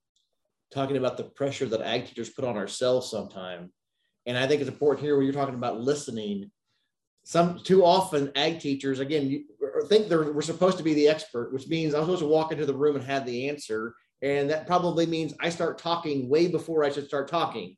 talking 0.71 0.97
about 0.97 1.17
the 1.17 1.23
pressure 1.23 1.65
that 1.67 1.81
ag 1.81 2.07
teachers 2.07 2.29
put 2.29 2.45
on 2.45 2.57
ourselves 2.57 3.09
sometime, 3.09 3.71
and 4.25 4.37
I 4.37 4.45
think 4.45 4.61
it's 4.61 4.69
important 4.69 5.03
here 5.03 5.15
when 5.15 5.25
you're 5.25 5.33
talking 5.33 5.55
about 5.55 5.79
listening 5.79 6.51
some 7.23 7.59
too 7.59 7.83
often 7.83 8.31
ag 8.35 8.59
teachers 8.59 8.99
again 8.99 9.27
you, 9.27 9.43
think 9.89 10.07
they're 10.07 10.31
we're 10.31 10.41
supposed 10.41 10.77
to 10.77 10.83
be 10.83 10.93
the 10.93 11.07
expert, 11.07 11.51
which 11.51 11.67
means 11.67 11.93
I'm 11.93 12.03
supposed 12.03 12.21
to 12.21 12.27
walk 12.27 12.51
into 12.51 12.65
the 12.65 12.75
room 12.75 12.95
and 12.95 13.05
have 13.05 13.25
the 13.25 13.49
answer, 13.49 13.95
and 14.21 14.49
that 14.49 14.67
probably 14.67 15.05
means 15.05 15.33
I 15.39 15.49
start 15.49 15.77
talking 15.77 16.29
way 16.29 16.47
before 16.47 16.83
I 16.83 16.91
should 16.91 17.07
start 17.07 17.27
talking. 17.27 17.75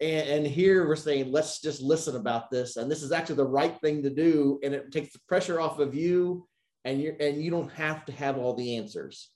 And, 0.00 0.28
and 0.28 0.46
here 0.46 0.86
we're 0.86 0.96
saying 0.96 1.32
let's 1.32 1.60
just 1.60 1.82
listen 1.82 2.16
about 2.16 2.50
this, 2.50 2.76
and 2.76 2.90
this 2.90 3.02
is 3.02 3.12
actually 3.12 3.36
the 3.36 3.46
right 3.46 3.78
thing 3.80 4.02
to 4.02 4.10
do, 4.10 4.60
and 4.62 4.74
it 4.74 4.92
takes 4.92 5.12
the 5.12 5.20
pressure 5.26 5.60
off 5.60 5.78
of 5.80 5.94
you, 5.94 6.46
and 6.84 7.00
you 7.00 7.16
and 7.18 7.42
you 7.42 7.50
don't 7.50 7.72
have 7.72 8.04
to 8.06 8.12
have 8.12 8.38
all 8.38 8.54
the 8.54 8.76
answers. 8.76 9.30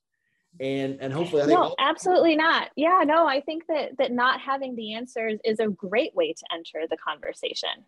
And 0.61 0.99
and 1.01 1.13
hopefully 1.13 1.43
I 1.43 1.47
think 1.47 1.59
no 1.59 1.75
absolutely 1.79 2.37
not. 2.37 2.69
Yeah 2.77 3.03
no 3.07 3.27
i 3.27 3.41
think 3.41 3.67
that 3.69 3.97
that 3.99 4.13
not 4.13 4.41
having 4.41 4.77
the 4.77 4.95
answers 4.95 5.41
is 5.45 5.59
a 5.61 5.69
great 5.69 6.15
way 6.15 6.33
to 6.33 6.45
enter 6.53 6.87
the 6.89 6.97
conversation. 6.97 7.85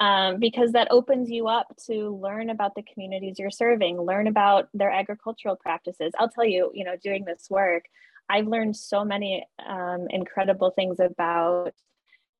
Um, 0.00 0.40
because 0.40 0.72
that 0.72 0.88
opens 0.90 1.30
you 1.30 1.46
up 1.46 1.72
to 1.86 2.18
learn 2.20 2.50
about 2.50 2.74
the 2.74 2.82
communities 2.82 3.38
you're 3.38 3.50
serving, 3.52 4.00
learn 4.00 4.26
about 4.26 4.68
their 4.74 4.90
agricultural 4.90 5.54
practices. 5.54 6.12
I'll 6.18 6.28
tell 6.28 6.44
you, 6.44 6.72
you 6.74 6.84
know, 6.84 6.96
doing 7.00 7.24
this 7.24 7.46
work, 7.48 7.84
I've 8.28 8.48
learned 8.48 8.76
so 8.76 9.04
many 9.04 9.46
um, 9.64 10.08
incredible 10.10 10.72
things 10.72 10.98
about 10.98 11.74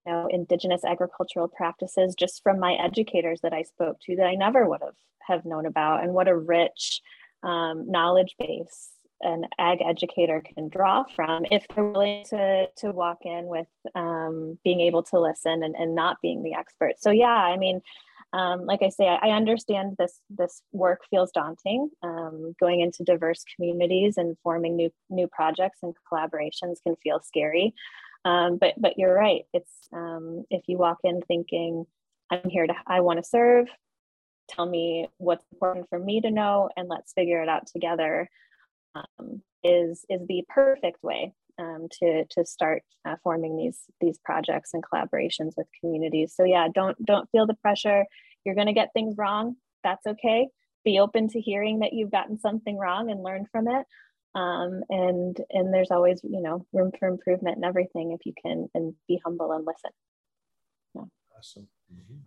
know, 0.06 0.28
indigenous 0.30 0.84
agricultural 0.84 1.48
practices 1.48 2.14
just 2.14 2.42
from 2.42 2.58
my 2.58 2.74
educators 2.74 3.40
that 3.42 3.52
I 3.52 3.62
spoke 3.62 3.98
to 4.06 4.16
that 4.16 4.26
I 4.26 4.34
never 4.34 4.68
would 4.68 4.80
have 4.82 4.94
have 5.26 5.44
known 5.44 5.64
about, 5.66 6.02
and 6.02 6.12
what 6.12 6.28
a 6.28 6.36
rich 6.36 7.00
um, 7.42 7.90
knowledge 7.90 8.34
base 8.38 8.90
an 9.20 9.46
ag 9.58 9.78
educator 9.80 10.42
can 10.54 10.68
draw 10.68 11.04
from 11.16 11.46
if 11.50 11.66
they're 11.68 11.84
willing 11.84 12.24
to 12.26 12.66
to 12.76 12.90
walk 12.90 13.18
in 13.22 13.46
with 13.46 13.68
um, 13.94 14.58
being 14.64 14.80
able 14.80 15.02
to 15.02 15.20
listen 15.20 15.62
and, 15.62 15.74
and 15.76 15.94
not 15.94 16.18
being 16.20 16.42
the 16.42 16.54
expert. 16.54 16.94
So 16.98 17.10
yeah 17.10 17.26
i 17.26 17.56
mean 17.56 17.80
um, 18.34 18.66
like 18.66 18.82
i 18.82 18.88
say 18.88 19.06
I, 19.06 19.28
I, 19.28 19.30
understand 19.30 19.94
this 19.96 20.20
this 20.28 20.60
work 20.72 21.02
feels 21.08 21.30
daunting 21.30 21.88
um, 22.02 22.54
going 22.58 22.80
into 22.80 23.04
diverse 23.04 23.44
communities 23.54 24.16
and 24.16 24.36
forming 24.42 24.76
new 24.76 24.90
new 25.08 25.28
projects 25.28 25.78
and 25.82 25.94
collaborations 26.12 26.82
can 26.84 26.96
feel 27.02 27.20
scary. 27.22 27.74
Um, 28.24 28.56
but 28.56 28.74
but 28.76 28.98
you're 28.98 29.14
right. 29.14 29.42
It's 29.52 29.70
um, 29.92 30.44
if 30.50 30.62
you 30.66 30.78
walk 30.78 30.98
in 31.04 31.20
thinking 31.22 31.86
i'm 32.30 32.48
here 32.48 32.66
to 32.66 32.74
i 32.86 33.00
want 33.00 33.18
to 33.18 33.28
serve. 33.28 33.68
Tell 34.48 34.66
me 34.66 35.08
what's 35.18 35.44
important 35.52 35.88
for 35.88 35.98
me 35.98 36.20
to 36.20 36.30
know 36.30 36.68
and 36.76 36.88
let's 36.88 37.12
figure 37.12 37.42
it 37.42 37.48
out 37.48 37.66
together 37.66 38.28
um, 38.94 39.42
is 39.62 40.04
is 40.10 40.20
the 40.28 40.44
perfect 40.48 41.02
way 41.02 41.32
um, 41.58 41.88
to 42.00 42.24
to 42.30 42.44
start 42.44 42.82
uh, 43.04 43.16
forming 43.22 43.56
these 43.56 43.78
these 44.00 44.18
projects 44.18 44.70
and 44.74 44.82
collaborations 44.82 45.52
with 45.56 45.66
communities. 45.80 46.34
So 46.36 46.44
yeah, 46.44 46.68
don't 46.74 47.02
don't 47.04 47.28
feel 47.30 47.46
the 47.46 47.54
pressure. 47.54 48.04
You're 48.44 48.54
going 48.54 48.66
to 48.66 48.72
get 48.72 48.92
things 48.92 49.16
wrong. 49.16 49.56
That's 49.82 50.06
okay. 50.06 50.48
Be 50.84 50.98
open 50.98 51.28
to 51.28 51.40
hearing 51.40 51.80
that 51.80 51.92
you've 51.92 52.10
gotten 52.10 52.38
something 52.38 52.78
wrong 52.78 53.10
and 53.10 53.22
learn 53.22 53.46
from 53.50 53.68
it. 53.68 53.86
Um, 54.34 54.82
and 54.88 55.40
and 55.50 55.72
there's 55.72 55.90
always 55.90 56.20
you 56.24 56.40
know 56.40 56.66
room 56.72 56.92
for 56.98 57.08
improvement 57.08 57.56
and 57.56 57.64
everything 57.64 58.12
if 58.12 58.26
you 58.26 58.32
can 58.44 58.68
and 58.74 58.94
be 59.08 59.20
humble 59.24 59.52
and 59.52 59.66
listen. 59.66 59.90
Yeah. 60.94 61.02
Awesome. 61.38 61.68
Mm-hmm. 61.92 62.18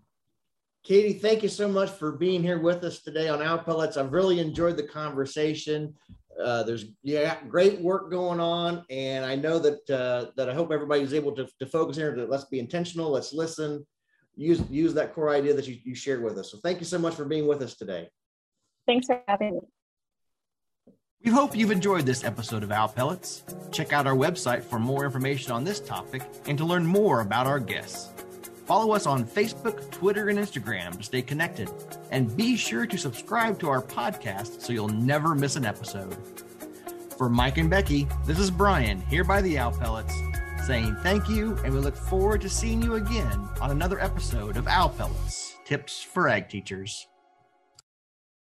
Katie, 0.84 1.20
thank 1.20 1.44
you 1.44 1.50
so 1.50 1.68
much 1.68 1.90
for 1.90 2.14
being 2.14 2.42
here 2.42 2.60
with 2.60 2.82
us 2.86 3.00
today 3.00 3.28
on 3.28 3.42
Owl 3.42 3.58
Pellets. 3.58 3.98
I've 3.98 4.14
really 4.14 4.40
enjoyed 4.40 4.78
the 4.78 4.84
conversation. 4.84 5.94
Uh, 6.42 6.64
there's 6.64 6.86
yeah 7.04 7.38
great 7.48 7.80
work 7.82 8.12
going 8.12 8.40
on, 8.40 8.86
and 8.90 9.26
I 9.26 9.36
know 9.36 9.60
that 9.60 9.90
uh, 9.90 10.32
that 10.36 10.50
I 10.50 10.54
hope 10.54 10.72
everybody's 10.72 11.14
able 11.14 11.32
to, 11.36 11.48
to 11.60 11.66
focus 11.66 11.98
here. 11.98 12.14
To 12.16 12.26
let's 12.26 12.46
be 12.46 12.60
intentional. 12.60 13.10
Let's 13.10 13.34
listen. 13.34 13.86
Use 14.36 14.62
use 14.70 14.94
that 14.94 15.16
core 15.16 15.30
idea 15.30 15.54
that 15.54 15.68
you, 15.68 15.78
you 15.84 15.96
shared 15.96 16.24
with 16.24 16.38
us. 16.38 16.52
So 16.52 16.60
thank 16.64 16.80
you 16.80 16.86
so 16.86 17.00
much 17.00 17.16
for 17.16 17.26
being 17.26 17.48
with 17.48 17.62
us 17.62 17.76
today. 17.76 18.10
Thanks 18.86 19.08
for 19.08 19.22
having 19.28 19.56
me. 19.56 19.62
We 21.24 21.32
hope 21.32 21.58
you've 21.58 21.72
enjoyed 21.72 22.06
this 22.06 22.24
episode 22.24 22.64
of 22.64 22.72
Owl 22.72 22.90
Pellets. 22.90 23.44
Check 23.72 23.92
out 23.92 24.06
our 24.06 24.16
website 24.16 24.64
for 24.64 24.80
more 24.80 25.04
information 25.04 25.52
on 25.52 25.64
this 25.64 25.80
topic 25.80 26.22
and 26.46 26.58
to 26.58 26.64
learn 26.64 26.86
more 26.86 27.22
about 27.22 27.48
our 27.48 27.60
guests. 27.60 28.14
Follow 28.68 28.92
us 28.92 29.06
on 29.06 29.24
Facebook, 29.24 29.90
Twitter, 29.92 30.28
and 30.28 30.38
Instagram 30.38 30.98
to 30.98 31.04
stay 31.04 31.22
connected. 31.22 31.70
And 32.12 32.36
be 32.36 32.58
sure 32.58 32.86
to 32.86 32.98
subscribe 32.98 33.58
to 33.60 33.70
our 33.70 33.82
podcast 33.82 34.62
so 34.62 34.74
you'll 34.74 34.90
never 34.90 35.34
miss 35.34 35.56
an 35.56 35.66
episode. 35.66 36.18
For 37.18 37.30
Mike 37.30 37.58
and 37.58 37.70
Becky, 37.70 38.10
this 38.26 38.38
is 38.38 38.52
Brian 38.52 39.00
here 39.04 39.24
by 39.24 39.42
the 39.42 39.58
Owl 39.58 39.72
Pellets 39.72 40.14
saying 40.66 40.98
thank 41.02 41.30
you, 41.30 41.58
and 41.64 41.74
we 41.74 41.80
look 41.80 41.96
forward 41.96 42.42
to 42.42 42.50
seeing 42.50 42.82
you 42.82 42.96
again 42.96 43.48
on 43.62 43.72
another 43.72 44.02
episode 44.02 44.58
of 44.58 44.68
Owl 44.68 44.90
Pellets 44.90 45.56
Tips 45.64 46.04
for 46.04 46.28
Ag 46.28 46.50
Teachers. 46.50 47.08